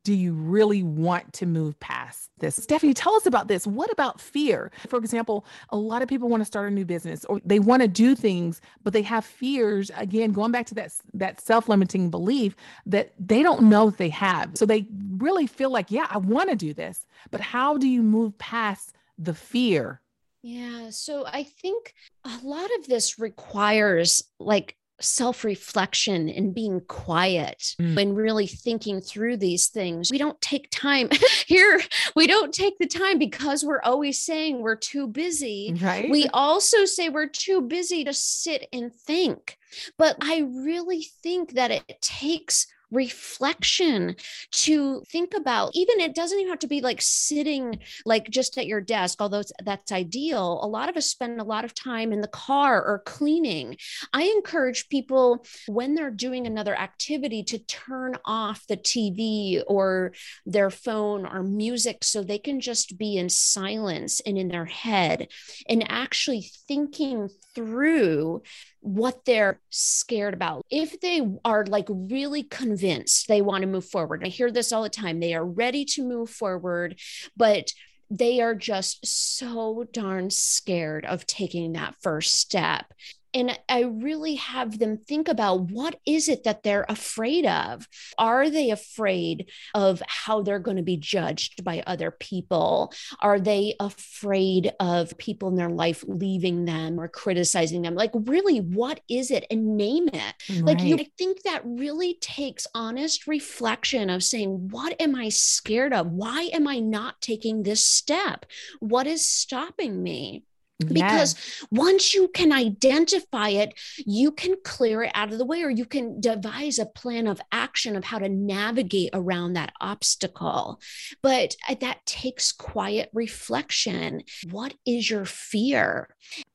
do 0.05 0.15
you 0.15 0.33
really 0.33 0.83
want 0.83 1.33
to 1.35 1.47
move 1.47 1.79
past 1.79 2.31
this? 2.41 2.57
Stephanie, 2.57 2.95
tell 2.95 3.15
us 3.15 3.27
about 3.27 3.49
this. 3.49 3.67
What 3.67 3.93
about 3.93 4.21
fear? 4.21 4.73
For 4.89 4.99
example, 4.99 5.45
a 5.69 5.77
lot 5.77 6.03
of 6.03 6.09
people 6.09 6.29
want 6.29 6.41
to 6.41 6.47
start 6.47 6.71
a 6.71 6.75
new 6.75 6.85
business 6.85 7.25
or 7.27 7.41
they 7.45 7.59
want 7.59 7.83
to 7.83 7.89
do 7.89 8.15
things, 8.15 8.61
but 8.83 8.93
they 8.93 9.03
have 9.03 9.25
fears. 9.25 9.91
Again, 9.97 10.33
going 10.33 10.53
back 10.53 10.67
to 10.67 10.75
that, 10.75 10.93
that 11.15 11.41
self 11.41 11.69
limiting 11.69 12.11
belief 12.11 12.57
that 12.87 13.13
they 13.19 13.43
don't 13.43 13.63
know 13.63 13.91
they 13.91 14.09
have. 14.09 14.57
So 14.57 14.67
they 14.67 14.87
really 15.17 15.47
feel 15.47 15.71
like, 15.71 15.91
yeah, 15.91 16.07
I 16.11 16.19
want 16.19 16.51
to 16.51 16.57
do 16.57 16.75
this, 16.75 17.07
but 17.31 17.41
how 17.41 17.77
do 17.77 17.87
you 17.87 18.03
move 18.03 18.37
past 18.39 18.95
the 19.21 19.35
fear? 19.35 20.01
Yeah. 20.43 20.91
So 20.91 21.27
I 21.27 21.45
think 21.45 21.95
a 22.25 22.39
lot 22.43 22.71
of 22.79 22.87
this 22.87 23.19
requires 23.19 24.25
like 24.39 24.77
self 25.01 25.45
reflection 25.45 26.29
and 26.29 26.55
being 26.55 26.81
quiet 26.81 27.75
mm. 27.81 28.01
and 28.01 28.17
really 28.17 28.47
thinking 28.47 29.01
through 29.01 29.37
these 29.37 29.69
things. 29.69 30.11
We 30.11 30.19
don't 30.19 30.41
take 30.41 30.69
time 30.71 31.09
here. 31.47 31.81
We 32.15 32.27
don't 32.27 32.53
take 32.53 32.79
the 32.79 32.87
time 32.87 33.19
because 33.19 33.65
we're 33.65 33.83
always 33.83 34.23
saying 34.23 34.61
we're 34.61 34.77
too 34.77 35.07
busy. 35.07 35.75
Right. 35.81 36.11
We 36.11 36.29
also 36.33 36.85
say 36.85 37.09
we're 37.09 37.29
too 37.29 37.63
busy 37.63 38.05
to 38.05 38.13
sit 38.13 38.69
and 38.73 38.95
think. 38.95 39.59
But 39.99 40.17
I 40.21 40.41
really 40.41 41.07
think 41.23 41.55
that 41.55 41.71
it 41.71 42.01
takes 42.01 42.67
reflection 42.91 44.17
to 44.53 45.03
think 45.11 45.35
about 45.35 45.71
even 45.75 46.01
it 46.01 46.15
doesn't 46.15 46.39
even 46.39 46.51
have 46.51 46.59
to 46.59 46.67
be 46.67 46.81
like 46.81 47.01
sitting 47.01 47.79
like 48.05 48.29
just 48.31 48.59
at 48.59 48.67
your 48.67 48.81
desk 48.81 49.21
although 49.21 49.43
that's 49.65 49.93
ideal. 49.93 50.61
A 50.63 50.67
lot 50.67 50.89
of 50.89 50.97
us 50.97 51.07
spend 51.07 51.41
a 51.41 51.45
lot 51.45 51.65
of 51.65 51.75
time 51.75 52.13
in 52.13 52.21
the 52.21 52.29
car 52.29 52.85
or 52.85 53.01
cleaning. 53.01 53.77
I 54.13 54.23
encourage 54.25 54.89
people 54.89 55.45
when 55.67 55.95
they're 55.95 56.11
doing 56.11 56.47
another 56.47 56.75
activity 56.75 57.43
to 57.45 57.59
turn 57.59 58.17
off 58.25 58.67
the 58.67 58.77
tv 58.77 59.63
or 59.67 60.13
their 60.47 60.71
phone 60.71 61.27
or 61.27 61.43
music 61.43 62.05
so 62.05 62.23
they 62.23 62.39
can 62.39 62.61
just 62.61 62.99
be 62.99 63.17
in 63.17 63.29
silence 63.29 64.21
and 64.21 64.39
in 64.39 64.49
their 64.49 64.65
head 64.65 65.29
and 65.69 65.85
actually 65.91 66.51
thinking 66.67 67.29
through 67.55 68.43
what 68.81 69.25
they're 69.25 69.61
scared 69.71 70.35
about. 70.35 70.65
If 70.71 71.01
they 71.01 71.23
are 71.45 71.65
like 71.67 71.87
really 71.89 72.43
convinced 72.43 73.29
they 73.29 73.43
want 73.43 73.63
to 73.63 73.69
move 73.69 73.85
forward, 73.85 74.23
I 74.25 74.29
hear 74.29 74.51
this 74.51 74.73
all 74.73 74.83
the 74.83 74.89
time, 74.89 75.21
they 75.21 75.35
are 75.35 75.45
ready 75.45 75.85
to 75.87 76.05
move 76.05 76.31
forward, 76.31 76.99
but 77.37 77.73
they 78.11 78.41
are 78.41 78.55
just 78.55 79.07
so 79.07 79.85
darn 79.93 80.31
scared 80.31 81.05
of 81.05 81.27
taking 81.27 81.73
that 81.73 81.95
first 82.03 82.35
step 82.35 82.93
and 83.35 83.59
i 83.69 83.81
really 83.81 84.35
have 84.35 84.79
them 84.79 84.97
think 84.97 85.29
about 85.29 85.71
what 85.71 85.99
is 86.07 86.29
it 86.29 86.45
that 86.45 86.63
they're 86.63 86.87
afraid 86.89 87.47
of? 87.47 87.87
Are 88.19 88.51
they 88.51 88.71
afraid 88.71 89.51
of 89.75 90.03
how 90.07 90.43
they're 90.43 90.59
going 90.59 90.77
to 90.77 90.83
be 90.83 90.97
judged 90.97 91.65
by 91.65 91.83
other 91.87 92.11
people? 92.11 92.93
Are 93.21 93.41
they 93.41 93.75
afraid 93.81 94.73
of 94.81 95.17
people 95.19 95.49
in 95.49 95.57
their 95.57 95.71
life 95.71 96.05
leaving 96.07 96.65
them 96.65 96.99
or 96.99 97.09
criticizing 97.09 97.83
them? 97.83 97.95
Like 97.95 98.13
really 98.15 98.59
what 98.59 99.01
is 99.09 99.31
it? 99.31 99.47
And 99.51 99.77
name 99.77 100.09
it. 100.09 100.35
Right. 100.49 100.65
like 100.65 100.83
you 100.83 100.97
I 100.97 101.07
think 101.17 101.43
that 101.43 101.63
really 101.65 102.15
takes 102.21 102.67
honest 102.75 103.27
reflection 103.27 104.11
of 104.11 104.23
saying 104.23 104.69
what 104.71 105.01
am 105.01 105.15
i 105.15 105.29
scared 105.29 105.93
of? 105.93 106.09
Why 106.09 106.51
am 106.53 106.67
i 106.67 106.79
not 106.79 107.21
taking 107.21 107.63
this 107.63 107.87
step? 107.87 108.47
What 108.81 109.07
is 109.07 109.27
stopping 109.27 110.03
me 110.03 110.45
because 110.89 111.35
once 111.71 112.15
you 112.15 112.29
can 112.29 112.53
identify 112.53 113.49
it 113.49 113.75
you 114.07 114.31
can 114.31 114.55
clear 114.65 115.03
it 115.03 115.13
out 115.15 115.33
of 115.33 115.39
the 115.39 115.45
way 115.45 115.63
or 115.63 115.71
you 115.71 115.85
can 115.85 116.21
devise 116.21 116.79
a 116.79 116.87
plan 116.87 117.27
of 117.27 117.41
action 117.53 117.97
of 117.97 118.05
how 118.05 118.19
to 118.19 118.29
navigate 118.29 119.11
around 119.13 119.55
that 119.55 119.73
obstacle. 119.81 120.81
But 121.23 121.57
uh, 121.69 121.75
that 121.81 122.05
takes 122.07 122.53
quiet 122.53 123.11
reflection. 123.13 124.23
What 124.51 124.75
is 124.87 125.11
your 125.11 125.25
fear 125.25 126.09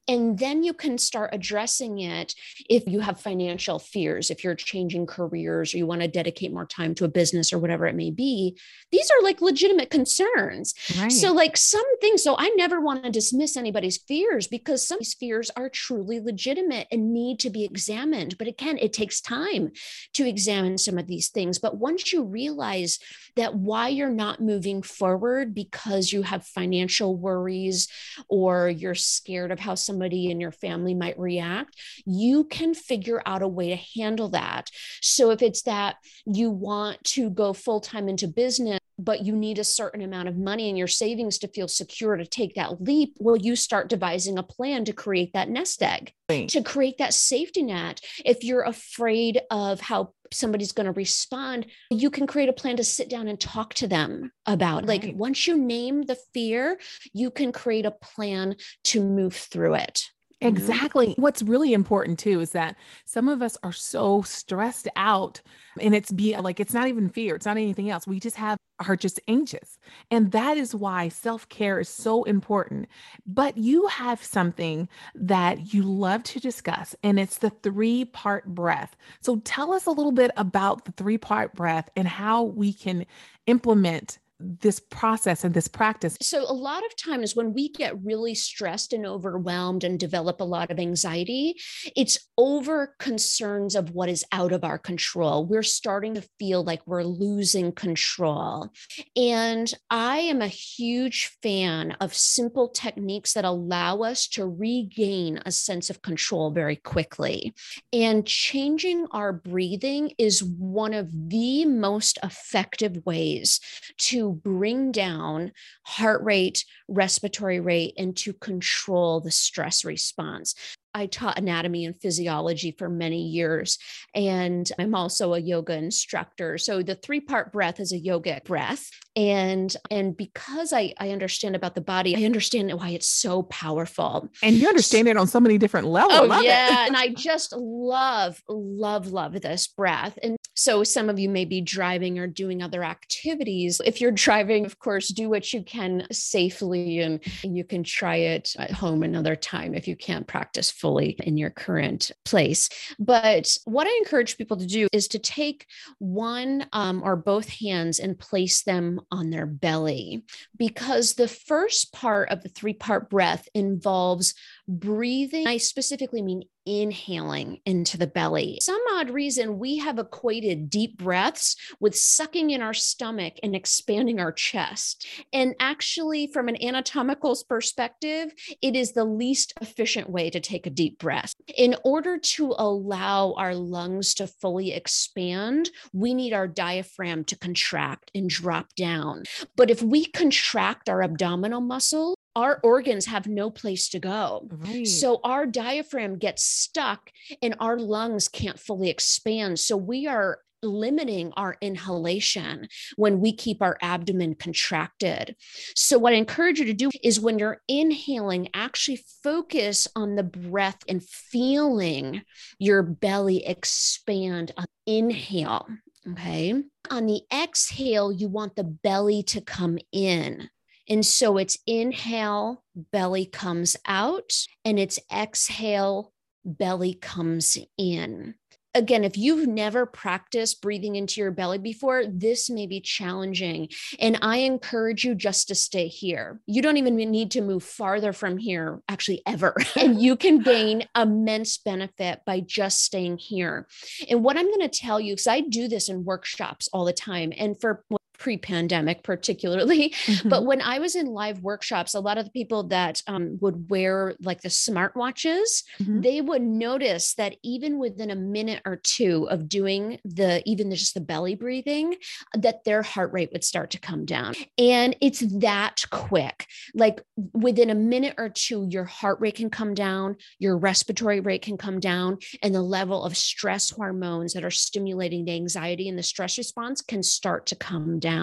and 0.07 0.37
then 0.37 0.63
you 0.63 0.73
can 0.73 0.97
start 0.97 1.31
addressing 1.33 1.99
it 1.99 2.35
if 2.69 2.87
you 2.87 2.99
have 2.99 3.19
financial 3.19 3.79
fears, 3.79 4.29
if 4.29 4.43
you're 4.43 4.55
changing 4.55 5.07
careers 5.07 5.73
or 5.73 5.77
you 5.77 5.87
want 5.87 6.01
to 6.01 6.07
dedicate 6.07 6.53
more 6.53 6.65
time 6.65 6.93
to 6.95 7.05
a 7.05 7.09
business 7.09 7.51
or 7.51 7.57
whatever 7.59 7.87
it 7.87 7.95
may 7.95 8.11
be. 8.11 8.57
These 8.91 9.09
are 9.09 9.23
like 9.23 9.41
legitimate 9.41 9.89
concerns. 9.89 10.73
Right. 10.97 11.11
So, 11.11 11.33
like 11.33 11.57
some 11.57 11.85
things, 11.99 12.23
so 12.23 12.35
I 12.37 12.53
never 12.55 12.79
want 12.79 13.03
to 13.03 13.11
dismiss 13.11 13.57
anybody's 13.57 13.97
fears 13.97 14.47
because 14.47 14.87
some 14.87 14.97
of 14.97 14.99
these 14.99 15.15
fears 15.15 15.49
are 15.55 15.69
truly 15.69 16.19
legitimate 16.19 16.87
and 16.91 17.13
need 17.13 17.39
to 17.39 17.49
be 17.49 17.63
examined. 17.63 18.37
But 18.37 18.47
again, 18.47 18.77
it 18.77 18.93
takes 18.93 19.21
time 19.21 19.71
to 20.13 20.27
examine 20.27 20.77
some 20.77 20.97
of 20.97 21.07
these 21.07 21.29
things. 21.29 21.57
But 21.57 21.77
once 21.77 22.13
you 22.13 22.23
realize 22.23 22.99
that 23.35 23.55
why 23.55 23.89
you're 23.89 24.09
not 24.09 24.39
moving 24.39 24.81
forward 24.81 25.53
because 25.53 26.11
you 26.11 26.21
have 26.21 26.45
financial 26.45 27.17
worries 27.17 27.87
or 28.29 28.69
you're 28.69 28.95
scared 28.95 29.51
of 29.51 29.59
how 29.59 29.75
some 29.75 29.94
somebody 29.95 30.29
in 30.29 30.41
your 30.41 30.51
family 30.51 30.93
might 30.93 31.17
react, 31.17 31.77
you 32.05 32.43
can 32.43 32.73
figure 32.73 33.21
out 33.25 33.41
a 33.41 33.47
way 33.47 33.69
to 33.69 33.99
handle 33.99 34.27
that. 34.29 34.69
So 35.01 35.31
if 35.31 35.41
it's 35.41 35.61
that 35.61 35.95
you 36.25 36.51
want 36.51 37.01
to 37.15 37.29
go 37.29 37.53
full 37.53 37.79
time 37.79 38.09
into 38.09 38.27
business, 38.27 38.79
but 38.97 39.25
you 39.25 39.35
need 39.35 39.59
a 39.59 39.63
certain 39.63 40.01
amount 40.01 40.27
of 40.27 40.37
money 40.37 40.69
in 40.69 40.75
your 40.75 40.87
savings 40.87 41.37
to 41.39 41.47
feel 41.47 41.67
secure 41.67 42.15
to 42.15 42.25
take 42.25 42.55
that 42.55 42.81
leap, 42.81 43.15
well, 43.19 43.35
you 43.35 43.55
start 43.55 43.89
devising 43.89 44.37
a 44.37 44.43
plan 44.43 44.85
to 44.85 44.93
create 44.93 45.33
that 45.33 45.49
nest 45.49 45.81
egg, 45.83 46.13
right. 46.29 46.47
to 46.49 46.61
create 46.63 46.97
that 46.99 47.13
safety 47.13 47.63
net. 47.63 48.01
If 48.23 48.43
you're 48.43 48.63
afraid 48.63 49.41
of 49.51 49.81
how 49.81 50.13
somebody's 50.31 50.71
going 50.71 50.85
to 50.85 50.91
respond, 50.91 51.67
you 51.91 52.09
can 52.09 52.27
create 52.27 52.49
a 52.49 52.53
plan 52.53 52.77
to 52.77 52.83
sit 52.83 53.09
down 53.09 53.27
and 53.27 53.39
talk 53.39 53.73
to 53.75 53.87
them 53.87 54.31
about. 54.45 54.87
Right. 54.87 55.03
Like 55.03 55.15
once 55.15 55.45
you 55.47 55.57
name 55.57 56.03
the 56.03 56.17
fear, 56.33 56.79
you 57.13 57.31
can 57.31 57.51
create 57.51 57.85
a 57.85 57.91
plan 57.91 58.55
to 58.85 59.01
move 59.01 59.35
through 59.35 59.75
it. 59.75 60.03
Mm-hmm. 60.43 60.47
Exactly. 60.47 61.15
What's 61.17 61.41
really 61.41 61.73
important 61.73 62.19
too 62.19 62.41
is 62.41 62.51
that 62.51 62.75
some 63.05 63.29
of 63.29 63.41
us 63.41 63.57
are 63.63 63.71
so 63.71 64.21
stressed 64.21 64.87
out 64.95 65.41
and 65.79 65.95
it's 65.95 66.11
be 66.11 66.35
like 66.37 66.59
it's 66.59 66.73
not 66.73 66.87
even 66.87 67.09
fear, 67.09 67.35
it's 67.35 67.45
not 67.45 67.57
anything 67.57 67.89
else. 67.89 68.05
We 68.05 68.19
just 68.19 68.35
have 68.35 68.57
are 68.79 68.95
just 68.95 69.19
anxious. 69.27 69.77
And 70.11 70.31
that 70.31 70.57
is 70.57 70.75
why 70.75 71.09
self-care 71.09 71.79
is 71.79 71.89
so 71.89 72.23
important. 72.23 72.87
But 73.25 73.57
you 73.57 73.87
have 73.87 74.23
something 74.23 74.89
that 75.15 75.73
you 75.73 75.83
love 75.83 76.23
to 76.23 76.39
discuss 76.39 76.95
and 77.03 77.19
it's 77.19 77.37
the 77.37 77.49
three-part 77.49 78.47
breath. 78.47 78.95
So 79.21 79.37
tell 79.37 79.73
us 79.73 79.85
a 79.85 79.91
little 79.91 80.11
bit 80.11 80.31
about 80.37 80.85
the 80.85 80.91
three-part 80.91 81.53
breath 81.53 81.89
and 81.95 82.07
how 82.07 82.43
we 82.43 82.73
can 82.73 83.05
implement 83.47 84.19
this 84.39 84.79
process 84.79 85.43
and 85.43 85.53
this 85.53 85.67
practice? 85.67 86.17
So, 86.21 86.43
a 86.43 86.53
lot 86.53 86.85
of 86.85 86.95
times 86.95 87.35
when 87.35 87.53
we 87.53 87.69
get 87.69 88.01
really 88.03 88.35
stressed 88.35 88.93
and 88.93 89.05
overwhelmed 89.05 89.83
and 89.83 89.99
develop 89.99 90.41
a 90.41 90.45
lot 90.45 90.71
of 90.71 90.79
anxiety, 90.79 91.55
it's 91.95 92.17
over 92.37 92.95
concerns 92.99 93.75
of 93.75 93.91
what 93.91 94.09
is 94.09 94.25
out 94.31 94.51
of 94.51 94.63
our 94.63 94.77
control. 94.77 95.45
We're 95.45 95.63
starting 95.63 96.15
to 96.15 96.27
feel 96.39 96.63
like 96.63 96.81
we're 96.85 97.03
losing 97.03 97.71
control. 97.71 98.71
And 99.15 99.71
I 99.89 100.17
am 100.17 100.41
a 100.41 100.47
huge 100.47 101.37
fan 101.41 101.95
of 102.01 102.13
simple 102.13 102.69
techniques 102.69 103.33
that 103.33 103.45
allow 103.45 103.99
us 103.99 104.27
to 104.29 104.45
regain 104.45 105.39
a 105.45 105.51
sense 105.51 105.89
of 105.89 106.01
control 106.01 106.51
very 106.51 106.75
quickly. 106.75 107.53
And 107.93 108.25
changing 108.25 109.07
our 109.11 109.31
breathing 109.33 110.11
is 110.17 110.43
one 110.43 110.93
of 110.93 111.09
the 111.29 111.65
most 111.65 112.19
effective 112.23 113.05
ways 113.05 113.59
to 113.97 114.24
bring 114.31 114.91
down 114.91 115.51
heart 115.83 116.23
rate, 116.23 116.65
respiratory 116.87 117.59
rate, 117.59 117.93
and 117.97 118.15
to 118.17 118.33
control 118.33 119.19
the 119.21 119.31
stress 119.31 119.85
response. 119.85 120.55
I 120.95 121.07
taught 121.07 121.37
anatomy 121.37 121.83
and 121.83 121.99
physiology 122.01 122.73
for 122.77 122.87
many 122.87 123.21
years, 123.21 123.77
and 124.15 124.71
I'm 124.79 124.95
also 124.95 125.33
a 125.33 125.39
yoga 125.39 125.73
instructor. 125.73 126.57
So 126.57 126.81
the 126.81 126.95
three 126.95 127.19
part 127.19 127.51
breath 127.51 127.81
is 127.81 127.91
a 127.91 127.99
yogic 127.99 128.45
breath, 128.45 128.89
and 129.13 129.75
and 129.91 130.15
because 130.15 130.71
I 130.71 130.93
I 130.97 131.09
understand 131.09 131.55
about 131.55 131.75
the 131.75 131.81
body, 131.81 132.15
I 132.15 132.25
understand 132.25 132.71
why 132.73 132.89
it's 132.91 133.09
so 133.09 133.43
powerful. 133.43 134.29
And 134.41 134.55
you 134.55 134.69
understand 134.69 135.09
it 135.09 135.17
on 135.17 135.27
so 135.27 135.41
many 135.41 135.57
different 135.57 135.87
levels. 135.87 136.31
Oh 136.31 136.41
yeah, 136.41 136.85
and 136.87 136.95
I 136.95 137.09
just 137.09 137.53
love 137.53 138.41
love 138.47 139.07
love 139.07 139.41
this 139.41 139.67
breath. 139.67 140.17
And 140.23 140.37
so 140.53 140.85
some 140.85 141.09
of 141.09 141.19
you 141.19 141.27
may 141.27 141.43
be 141.43 141.59
driving 141.59 142.17
or 142.17 142.27
doing 142.27 142.63
other 142.63 142.83
activities. 142.83 143.81
If 143.83 143.99
you're 143.99 144.11
driving, 144.11 144.65
of 144.65 144.79
course, 144.79 145.09
do 145.09 145.29
what 145.29 145.51
you 145.51 145.61
can 145.61 146.07
safely, 146.11 146.99
and 146.99 147.21
you 147.43 147.65
can 147.65 147.83
try 147.83 148.15
it 148.15 148.55
at 148.57 148.71
home 148.71 149.03
another 149.03 149.35
time 149.35 149.75
if 149.75 149.89
you 149.89 149.97
can't 149.97 150.25
practice 150.25 150.71
in 150.93 151.37
your 151.37 151.49
current 151.49 152.11
place. 152.23 152.69
But 152.99 153.57
what 153.65 153.87
I 153.87 153.97
encourage 153.99 154.37
people 154.37 154.57
to 154.57 154.65
do 154.65 154.87
is 154.91 155.07
to 155.09 155.19
take 155.19 155.65
one 155.99 156.67
um, 156.73 157.01
or 157.03 157.15
both 157.15 157.49
hands 157.49 157.99
and 157.99 158.17
place 158.17 158.63
them 158.63 159.01
on 159.11 159.29
their 159.29 159.45
belly, 159.45 160.23
because 160.57 161.13
the 161.13 161.27
first 161.27 161.91
part 161.91 162.29
of 162.29 162.43
the 162.43 162.49
three 162.49 162.73
part 162.73 163.09
breath 163.09 163.47
involves 163.53 164.33
breathing. 164.67 165.47
I 165.47 165.57
specifically 165.57 166.21
mean 166.21 166.43
inhaling 166.65 167.59
into 167.65 167.97
the 167.97 168.07
belly. 168.07 168.59
Some 168.61 168.81
odd 168.93 169.09
reason 169.09 169.59
we 169.59 169.77
have 169.77 169.99
equated 169.99 170.69
deep 170.69 170.97
breaths 170.97 171.55
with 171.79 171.95
sucking 171.95 172.49
in 172.49 172.61
our 172.61 172.73
stomach 172.73 173.35
and 173.43 173.55
expanding 173.55 174.19
our 174.19 174.31
chest. 174.31 175.07
And 175.31 175.55
actually, 175.59 176.27
from 176.27 176.47
an 176.47 176.61
anatomical 176.61 177.37
perspective, 177.47 178.31
it 178.61 178.75
is 178.75 178.93
the 178.93 179.05
least 179.05 179.53
efficient 179.61 180.09
way 180.09 180.29
to 180.29 180.39
take 180.39 180.65
a 180.65 180.69
deep 180.71 180.99
breath. 180.99 181.33
In 181.57 181.75
order 181.83 182.17
to 182.17 182.55
allow 182.57 183.33
our 183.33 183.55
lungs 183.55 184.13
to 184.15 184.27
fully 184.27 184.73
expand, 184.73 185.69
we 185.93 186.13
need 186.13 186.33
our 186.33 186.47
diaphragm 186.47 187.23
to 187.25 187.37
contract 187.37 188.11
and 188.15 188.29
drop 188.29 188.73
down. 188.75 189.23
But 189.55 189.69
if 189.69 189.81
we 189.81 190.05
contract 190.05 190.89
our 190.89 191.01
abdominal 191.01 191.61
muscle, 191.61 192.14
our 192.35 192.59
organs 192.63 193.05
have 193.05 193.27
no 193.27 193.49
place 193.49 193.89
to 193.89 193.99
go. 193.99 194.47
Right. 194.51 194.87
So 194.87 195.19
our 195.23 195.45
diaphragm 195.45 196.17
gets 196.17 196.43
stuck 196.43 197.11
and 197.41 197.55
our 197.59 197.77
lungs 197.77 198.27
can't 198.27 198.59
fully 198.59 198.89
expand. 198.89 199.59
So 199.59 199.77
we 199.77 200.07
are 200.07 200.39
limiting 200.65 201.31
our 201.37 201.55
inhalation 201.61 202.67
when 202.95 203.19
we 203.19 203.33
keep 203.33 203.61
our 203.61 203.77
abdomen 203.81 204.35
contracted. 204.35 205.35
So, 205.75 205.97
what 205.97 206.13
I 206.13 206.17
encourage 206.17 206.59
you 206.59 206.65
to 206.65 206.73
do 206.73 206.89
is 207.03 207.19
when 207.19 207.39
you're 207.39 207.61
inhaling, 207.67 208.49
actually 208.53 208.99
focus 209.23 209.87
on 209.95 210.15
the 210.15 210.23
breath 210.23 210.79
and 210.89 211.03
feeling 211.03 212.23
your 212.59 212.83
belly 212.83 213.45
expand. 213.45 214.51
On 214.57 214.65
inhale. 214.85 215.67
Okay. 216.11 216.53
On 216.91 217.05
the 217.05 217.21
exhale, 217.33 218.11
you 218.11 218.27
want 218.27 218.55
the 218.55 218.63
belly 218.63 219.23
to 219.23 219.41
come 219.41 219.79
in. 219.91 220.49
And 220.87 221.05
so 221.05 221.37
it's 221.37 221.57
inhale, 221.65 222.63
belly 222.75 223.25
comes 223.25 223.75
out, 223.85 224.31
and 224.63 224.79
it's 224.79 224.99
exhale, 225.11 226.13
belly 226.43 226.93
comes 226.93 227.57
in 227.77 228.35
again, 228.75 229.03
if 229.05 229.17
you've 229.17 229.47
never 229.47 229.85
practiced 229.85 230.61
breathing 230.61 230.95
into 230.95 231.21
your 231.21 231.31
belly 231.31 231.57
before, 231.57 232.03
this 232.07 232.49
may 232.49 232.67
be 232.67 232.81
challenging. 232.81 233.69
And 233.99 234.19
I 234.21 234.37
encourage 234.37 235.03
you 235.03 235.15
just 235.15 235.47
to 235.47 235.55
stay 235.55 235.87
here. 235.87 236.41
You 236.45 236.61
don't 236.61 236.77
even 236.77 236.95
need 236.95 237.31
to 237.31 237.41
move 237.41 237.63
farther 237.63 238.13
from 238.13 238.37
here, 238.37 238.81
actually, 238.89 239.23
ever. 239.25 239.55
and 239.75 239.99
you 239.99 240.15
can 240.15 240.39
gain 240.39 240.87
immense 240.95 241.57
benefit 241.57 242.19
by 242.25 242.41
just 242.41 242.83
staying 242.83 243.17
here. 243.17 243.67
And 244.09 244.23
what 244.23 244.37
I'm 244.37 244.47
going 244.47 244.69
to 244.69 244.79
tell 244.79 244.99
you, 244.99 245.13
because 245.13 245.27
I 245.27 245.39
do 245.39 245.67
this 245.67 245.89
in 245.89 246.03
workshops 246.03 246.67
all 246.73 246.85
the 246.85 246.93
time, 246.93 247.31
and 247.35 247.59
for 247.59 247.83
pre-pandemic 248.17 249.03
particularly 249.03 249.89
mm-hmm. 250.05 250.29
but 250.29 250.45
when 250.45 250.61
i 250.61 250.79
was 250.79 250.95
in 250.95 251.07
live 251.07 251.41
workshops 251.41 251.93
a 251.93 251.99
lot 251.99 252.17
of 252.17 252.25
the 252.25 252.31
people 252.31 252.63
that 252.63 253.01
um, 253.07 253.37
would 253.41 253.69
wear 253.69 254.15
like 254.21 254.41
the 254.41 254.49
smartwatches 254.49 255.63
mm-hmm. 255.79 256.01
they 256.01 256.21
would 256.21 256.41
notice 256.41 257.13
that 257.15 257.35
even 257.43 257.79
within 257.79 258.11
a 258.11 258.15
minute 258.15 258.61
or 258.65 258.75
two 258.77 259.27
of 259.29 259.49
doing 259.49 259.99
the 260.03 260.41
even 260.45 260.71
just 260.71 260.93
the 260.93 261.01
belly 261.01 261.35
breathing 261.35 261.95
that 262.33 262.63
their 262.63 262.81
heart 262.81 263.11
rate 263.13 263.29
would 263.31 263.43
start 263.43 263.69
to 263.69 263.79
come 263.79 264.05
down 264.05 264.33
and 264.57 264.95
it's 265.01 265.21
that 265.39 265.83
quick 265.91 266.47
like 266.73 267.01
within 267.33 267.69
a 267.69 267.75
minute 267.75 268.15
or 268.17 268.29
two 268.29 268.67
your 268.69 268.83
heart 268.83 269.19
rate 269.19 269.35
can 269.35 269.49
come 269.49 269.73
down 269.73 270.15
your 270.39 270.57
respiratory 270.57 271.19
rate 271.19 271.41
can 271.41 271.57
come 271.57 271.79
down 271.79 272.17
and 272.41 272.53
the 272.53 272.61
level 272.61 273.03
of 273.03 273.15
stress 273.17 273.69
hormones 273.69 274.33
that 274.33 274.43
are 274.43 274.51
stimulating 274.51 275.25
the 275.25 275.35
anxiety 275.35 275.87
and 275.89 275.97
the 275.97 276.03
stress 276.03 276.37
response 276.37 276.81
can 276.81 277.03
start 277.03 277.45
to 277.47 277.55
come 277.55 277.99
down. 277.99 278.14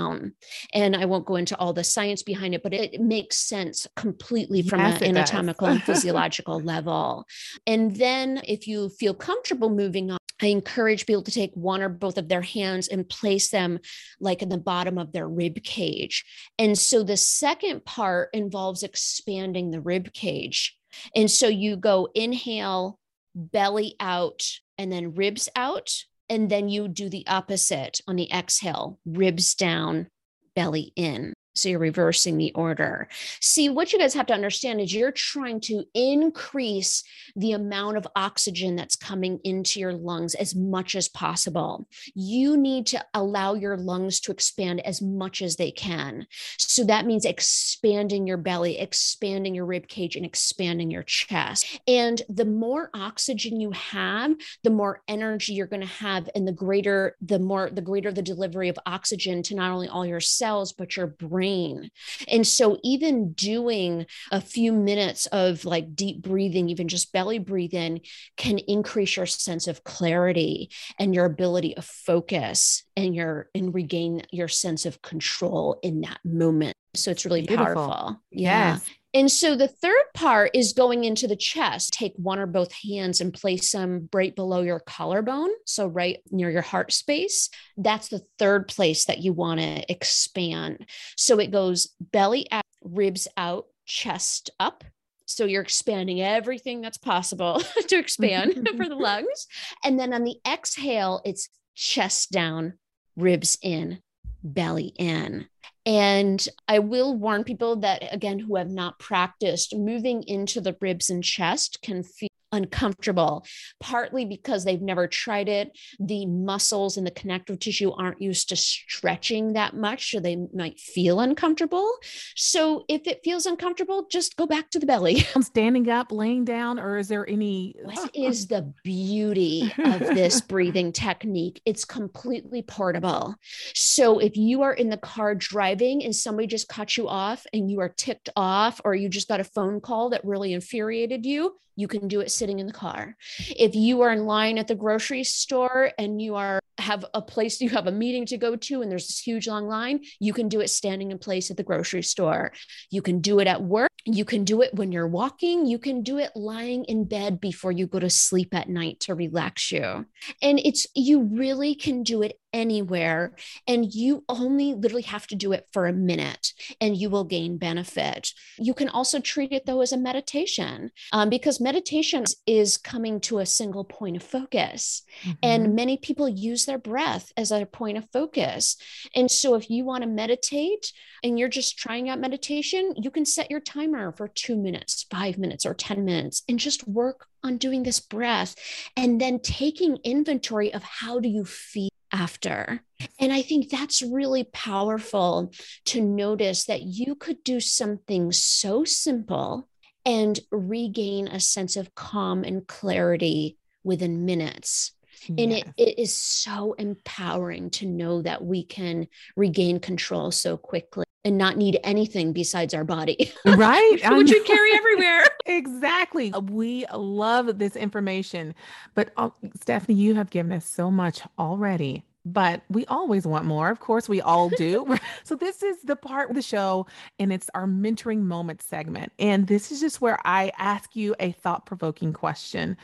And 0.72 0.96
I 0.96 1.04
won't 1.04 1.26
go 1.26 1.36
into 1.36 1.56
all 1.58 1.72
the 1.72 1.84
science 1.84 2.22
behind 2.22 2.54
it, 2.54 2.62
but 2.62 2.74
it, 2.74 3.00
makes 3.02 3.36
sense 3.36 3.86
completely 3.96 4.62
from 4.62 4.80
yes, 4.80 5.00
an 5.00 5.08
anatomical 5.08 5.66
and 5.66 5.82
physiological 5.84 6.60
level. 6.60 7.26
And 7.66 7.96
then 7.96 8.40
if 8.46 8.68
you 8.68 8.90
feel 8.90 9.12
comfortable 9.12 9.70
moving 9.70 10.10
on, 10.10 10.18
I 10.40 10.46
encourage 10.46 11.06
people 11.06 11.22
to 11.22 11.30
take 11.30 11.52
one 11.54 11.82
or 11.82 11.88
both 11.88 12.18
of 12.18 12.28
their 12.28 12.42
hands 12.42 12.88
and 12.88 13.08
place 13.08 13.50
them 13.50 13.78
like 14.20 14.42
in 14.42 14.48
the 14.48 14.58
bottom 14.58 14.98
of 14.98 15.12
their 15.12 15.28
rib 15.28 15.62
cage. 15.62 16.24
And 16.58 16.76
so 16.78 17.02
the 17.02 17.16
second 17.16 17.84
part 17.84 18.30
involves 18.32 18.82
expanding 18.82 19.70
the 19.70 19.80
rib 19.80 20.12
cage. 20.12 20.76
And 21.14 21.30
so 21.30 21.48
you 21.48 21.76
go 21.76 22.08
inhale, 22.14 22.98
belly 23.34 23.94
out, 24.00 24.42
and 24.78 24.92
then 24.92 25.14
ribs 25.14 25.48
out 25.54 25.90
and 26.32 26.48
then 26.48 26.70
you 26.70 26.88
do 26.88 27.10
the 27.10 27.26
opposite 27.26 28.00
on 28.08 28.16
the 28.16 28.32
exhale, 28.32 28.98
ribs 29.04 29.54
down, 29.54 30.08
belly 30.56 30.90
in. 30.96 31.34
So 31.54 31.68
you're 31.68 31.78
reversing 31.78 32.38
the 32.38 32.52
order. 32.54 33.08
See, 33.40 33.68
what 33.68 33.92
you 33.92 33.98
guys 33.98 34.14
have 34.14 34.26
to 34.26 34.34
understand 34.34 34.80
is 34.80 34.94
you're 34.94 35.12
trying 35.12 35.60
to 35.62 35.84
increase 35.94 37.04
the 37.36 37.52
amount 37.52 37.98
of 37.98 38.06
oxygen 38.16 38.74
that's 38.74 38.96
coming 38.96 39.38
into 39.44 39.78
your 39.78 39.92
lungs 39.92 40.34
as 40.34 40.54
much 40.54 40.94
as 40.94 41.08
possible. 41.08 41.86
You 42.14 42.56
need 42.56 42.86
to 42.88 43.04
allow 43.12 43.54
your 43.54 43.76
lungs 43.76 44.18
to 44.20 44.32
expand 44.32 44.80
as 44.86 45.02
much 45.02 45.42
as 45.42 45.56
they 45.56 45.70
can. 45.70 46.26
So 46.56 46.84
that 46.84 47.04
means 47.04 47.26
expanding 47.26 48.26
your 48.26 48.38
belly, 48.38 48.78
expanding 48.78 49.54
your 49.54 49.66
rib 49.66 49.88
cage, 49.88 50.16
and 50.16 50.24
expanding 50.24 50.90
your 50.90 51.02
chest. 51.02 51.80
And 51.86 52.22
the 52.30 52.46
more 52.46 52.88
oxygen 52.94 53.60
you 53.60 53.72
have, 53.72 54.34
the 54.64 54.70
more 54.70 55.02
energy 55.06 55.52
you're 55.52 55.66
going 55.66 55.80
to 55.80 55.86
have, 55.86 56.30
and 56.34 56.48
the 56.48 56.52
greater, 56.52 57.16
the 57.20 57.38
more, 57.38 57.68
the 57.68 57.82
greater 57.82 58.10
the 58.10 58.22
delivery 58.22 58.70
of 58.70 58.78
oxygen 58.86 59.42
to 59.42 59.54
not 59.54 59.70
only 59.70 59.88
all 59.88 60.06
your 60.06 60.20
cells, 60.20 60.72
but 60.72 60.96
your 60.96 61.08
brain 61.08 61.41
brain. 61.42 61.90
And 62.28 62.46
so, 62.46 62.78
even 62.84 63.32
doing 63.32 64.06
a 64.30 64.40
few 64.40 64.72
minutes 64.72 65.26
of 65.26 65.64
like 65.64 65.96
deep 65.96 66.22
breathing, 66.22 66.68
even 66.68 66.86
just 66.88 67.12
belly 67.12 67.38
breathing, 67.38 68.00
can 68.36 68.58
increase 68.58 69.16
your 69.16 69.26
sense 69.26 69.66
of 69.66 69.82
clarity 69.82 70.70
and 70.98 71.14
your 71.14 71.24
ability 71.24 71.76
of 71.76 71.84
focus 71.84 72.84
and 72.96 73.14
your 73.14 73.48
and 73.54 73.74
regain 73.74 74.22
your 74.30 74.48
sense 74.48 74.86
of 74.86 75.02
control 75.02 75.80
in 75.82 76.02
that 76.02 76.20
moment. 76.24 76.74
So 76.94 77.10
it's 77.10 77.24
really 77.24 77.42
Beautiful. 77.42 77.74
powerful. 77.74 78.22
Yeah. 78.30 78.74
Yes. 78.74 78.90
And 79.14 79.30
so 79.30 79.54
the 79.54 79.68
third 79.68 80.04
part 80.14 80.52
is 80.54 80.72
going 80.72 81.04
into 81.04 81.28
the 81.28 81.36
chest. 81.36 81.92
Take 81.92 82.14
one 82.16 82.38
or 82.38 82.46
both 82.46 82.72
hands 82.72 83.20
and 83.20 83.32
place 83.32 83.72
them 83.72 84.08
right 84.12 84.34
below 84.34 84.62
your 84.62 84.80
collarbone. 84.80 85.50
So, 85.66 85.86
right 85.86 86.20
near 86.30 86.50
your 86.50 86.62
heart 86.62 86.92
space. 86.92 87.50
That's 87.76 88.08
the 88.08 88.22
third 88.38 88.68
place 88.68 89.04
that 89.04 89.18
you 89.18 89.32
want 89.32 89.60
to 89.60 89.90
expand. 89.90 90.86
So, 91.16 91.38
it 91.38 91.50
goes 91.50 91.88
belly 92.00 92.46
out, 92.50 92.64
ribs 92.82 93.28
out, 93.36 93.66
chest 93.84 94.50
up. 94.58 94.82
So, 95.26 95.44
you're 95.44 95.62
expanding 95.62 96.22
everything 96.22 96.80
that's 96.80 96.98
possible 96.98 97.60
to 97.88 97.98
expand 97.98 98.66
for 98.76 98.88
the 98.88 98.94
lungs. 98.96 99.46
And 99.84 99.98
then 100.00 100.14
on 100.14 100.24
the 100.24 100.36
exhale, 100.50 101.20
it's 101.26 101.50
chest 101.74 102.30
down, 102.32 102.74
ribs 103.16 103.58
in, 103.60 104.00
belly 104.42 104.92
in. 104.98 105.46
And 105.84 106.46
I 106.68 106.78
will 106.78 107.16
warn 107.16 107.44
people 107.44 107.76
that, 107.76 108.02
again, 108.12 108.38
who 108.38 108.56
have 108.56 108.70
not 108.70 108.98
practiced, 108.98 109.74
moving 109.76 110.22
into 110.24 110.60
the 110.60 110.76
ribs 110.80 111.10
and 111.10 111.24
chest 111.24 111.80
can 111.82 112.02
feel 112.02 112.28
uncomfortable, 112.52 113.44
partly 113.80 114.24
because 114.24 114.64
they've 114.64 114.80
never 114.80 115.08
tried 115.08 115.48
it. 115.48 115.76
The 115.98 116.26
muscles 116.26 116.96
and 116.96 117.06
the 117.06 117.10
connective 117.10 117.58
tissue 117.58 117.90
aren't 117.92 118.20
used 118.20 118.50
to 118.50 118.56
stretching 118.56 119.54
that 119.54 119.74
much, 119.74 120.10
so 120.10 120.20
they 120.20 120.36
might 120.54 120.78
feel 120.78 121.20
uncomfortable. 121.20 121.90
So 122.36 122.84
if 122.88 123.06
it 123.06 123.20
feels 123.24 123.46
uncomfortable, 123.46 124.06
just 124.10 124.36
go 124.36 124.46
back 124.46 124.70
to 124.70 124.78
the 124.78 124.86
belly. 124.86 125.26
I'm 125.34 125.42
standing 125.42 125.88
up, 125.88 126.12
laying 126.12 126.44
down, 126.44 126.78
or 126.78 126.98
is 126.98 127.08
there 127.08 127.28
any? 127.28 127.74
What 127.82 128.10
is 128.14 128.46
the 128.46 128.72
beauty 128.84 129.72
of 129.78 130.00
this 130.00 130.40
breathing 130.40 130.92
technique? 130.92 131.60
It's 131.64 131.84
completely 131.84 132.62
portable. 132.62 133.34
So 133.74 134.18
if 134.18 134.36
you 134.36 134.62
are 134.62 134.74
in 134.74 134.90
the 134.90 134.96
car 134.96 135.34
driving 135.34 136.04
and 136.04 136.14
somebody 136.14 136.46
just 136.46 136.68
cut 136.68 136.96
you 136.96 137.08
off 137.08 137.46
and 137.52 137.70
you 137.70 137.80
are 137.80 137.88
ticked 137.88 138.28
off, 138.36 138.80
or 138.84 138.94
you 138.94 139.08
just 139.08 139.28
got 139.28 139.40
a 139.40 139.44
phone 139.44 139.80
call 139.80 140.10
that 140.10 140.24
really 140.24 140.52
infuriated 140.52 141.24
you, 141.24 141.56
you 141.76 141.88
can 141.88 142.08
do 142.08 142.20
it 142.20 142.30
sitting 142.42 142.58
in 142.58 142.66
the 142.66 142.72
car. 142.72 143.16
If 143.56 143.76
you 143.76 144.00
are 144.00 144.10
in 144.10 144.26
line 144.26 144.58
at 144.58 144.66
the 144.66 144.74
grocery 144.74 145.22
store 145.22 145.92
and 145.96 146.20
you 146.20 146.34
are 146.34 146.58
have 146.78 147.04
a 147.14 147.22
place 147.22 147.60
you 147.60 147.68
have 147.68 147.86
a 147.86 147.92
meeting 147.92 148.26
to 148.26 148.36
go 148.36 148.56
to 148.56 148.82
and 148.82 148.90
there's 148.90 149.06
this 149.06 149.20
huge 149.20 149.46
long 149.46 149.68
line, 149.68 150.00
you 150.18 150.32
can 150.32 150.48
do 150.48 150.60
it 150.60 150.68
standing 150.68 151.12
in 151.12 151.18
place 151.18 151.52
at 151.52 151.56
the 151.56 151.62
grocery 151.62 152.02
store. 152.02 152.50
You 152.90 153.00
can 153.00 153.20
do 153.20 153.38
it 153.38 153.46
at 153.46 153.62
work. 153.62 153.90
You 154.04 154.24
can 154.24 154.42
do 154.42 154.60
it 154.62 154.74
when 154.74 154.90
you're 154.90 155.06
walking. 155.06 155.66
You 155.66 155.78
can 155.78 156.02
do 156.02 156.18
it 156.18 156.32
lying 156.34 156.84
in 156.86 157.04
bed 157.04 157.40
before 157.40 157.70
you 157.70 157.86
go 157.86 158.00
to 158.00 158.10
sleep 158.10 158.52
at 158.54 158.68
night 158.68 158.98
to 159.00 159.14
relax 159.14 159.70
you. 159.70 160.06
And 160.42 160.58
it's 160.58 160.88
you 160.96 161.22
really 161.22 161.76
can 161.76 162.02
do 162.02 162.22
it 162.22 162.40
anywhere. 162.52 163.34
And 163.66 163.92
you 163.92 164.24
only 164.28 164.74
literally 164.74 165.02
have 165.02 165.26
to 165.28 165.34
do 165.34 165.52
it 165.52 165.66
for 165.72 165.86
a 165.86 165.92
minute 165.92 166.52
and 166.80 166.96
you 166.96 167.10
will 167.10 167.24
gain 167.24 167.58
benefit. 167.58 168.32
You 168.58 168.74
can 168.74 168.88
also 168.88 169.20
treat 169.20 169.52
it 169.52 169.66
though 169.66 169.80
as 169.80 169.92
a 169.92 169.96
meditation 169.96 170.90
um, 171.12 171.28
because 171.28 171.60
meditation 171.60 172.24
is 172.46 172.76
coming 172.76 173.20
to 173.20 173.38
a 173.38 173.46
single 173.46 173.84
point 173.84 174.16
of 174.16 174.22
focus. 174.22 175.02
Mm-hmm. 175.22 175.32
And 175.42 175.74
many 175.74 175.96
people 175.96 176.28
use 176.28 176.66
their 176.66 176.78
breath 176.78 177.32
as 177.36 177.50
a 177.50 177.66
point 177.66 177.98
of 177.98 178.08
focus. 178.12 178.76
And 179.14 179.30
so 179.30 179.54
if 179.54 179.70
you 179.70 179.84
want 179.84 180.02
to 180.02 180.08
meditate 180.08 180.92
and 181.22 181.38
you're 181.38 181.48
just 181.48 181.78
trying 181.78 182.08
out 182.08 182.20
meditation, 182.20 182.94
you 182.96 183.10
can 183.10 183.24
set 183.24 183.50
your 183.50 183.60
timer 183.60 184.12
for 184.12 184.28
two 184.28 184.56
minutes, 184.56 185.06
five 185.10 185.38
minutes, 185.38 185.64
or 185.64 185.74
10 185.74 186.04
minutes 186.04 186.42
and 186.48 186.58
just 186.58 186.86
work 186.86 187.26
on 187.42 187.56
doing 187.56 187.82
this 187.82 188.00
breath 188.00 188.54
and 188.96 189.20
then 189.20 189.40
taking 189.40 189.98
inventory 190.04 190.72
of 190.72 190.82
how 190.82 191.18
do 191.18 191.28
you 191.28 191.44
feel 191.44 191.88
after. 192.12 192.80
And 193.18 193.32
I 193.32 193.42
think 193.42 193.68
that's 193.68 194.02
really 194.02 194.44
powerful 194.44 195.52
to 195.86 196.00
notice 196.00 196.64
that 196.66 196.82
you 196.82 197.14
could 197.14 197.42
do 197.42 197.60
something 197.60 198.32
so 198.32 198.84
simple 198.84 199.68
and 200.04 200.38
regain 200.50 201.28
a 201.28 201.40
sense 201.40 201.76
of 201.76 201.94
calm 201.94 202.44
and 202.44 202.66
clarity 202.66 203.56
within 203.84 204.24
minutes. 204.24 204.92
Yes. 205.28 205.36
And 205.38 205.52
it, 205.52 205.68
it 205.76 205.98
is 205.98 206.14
so 206.14 206.72
empowering 206.74 207.70
to 207.70 207.86
know 207.86 208.22
that 208.22 208.44
we 208.44 208.64
can 208.64 209.06
regain 209.36 209.80
control 209.80 210.30
so 210.30 210.56
quickly 210.56 211.04
and 211.24 211.38
not 211.38 211.56
need 211.56 211.78
anything 211.84 212.32
besides 212.32 212.74
our 212.74 212.84
body. 212.84 213.32
Right. 213.44 213.98
Which 214.10 214.30
we 214.30 214.42
carry 214.42 214.74
everywhere. 214.74 215.24
exactly. 215.46 216.30
We 216.30 216.84
love 216.92 217.58
this 217.58 217.76
information. 217.76 218.54
But 218.94 219.12
uh, 219.16 219.30
Stephanie, 219.60 219.98
you 219.98 220.14
have 220.14 220.30
given 220.30 220.52
us 220.52 220.66
so 220.66 220.90
much 220.90 221.22
already 221.38 222.04
but 222.24 222.62
we 222.68 222.86
always 222.86 223.26
want 223.26 223.44
more. 223.44 223.70
Of 223.70 223.80
course, 223.80 224.08
we 224.08 224.20
all 224.20 224.48
do. 224.50 224.96
so, 225.24 225.34
this 225.34 225.62
is 225.62 225.82
the 225.82 225.96
part 225.96 226.30
of 226.30 226.36
the 226.36 226.42
show, 226.42 226.86
and 227.18 227.32
it's 227.32 227.50
our 227.54 227.66
mentoring 227.66 228.20
moment 228.20 228.62
segment. 228.62 229.12
And 229.18 229.46
this 229.46 229.72
is 229.72 229.80
just 229.80 230.00
where 230.00 230.18
I 230.24 230.52
ask 230.58 230.94
you 230.94 231.14
a 231.18 231.32
thought 231.32 231.66
provoking 231.66 232.12
question 232.12 232.76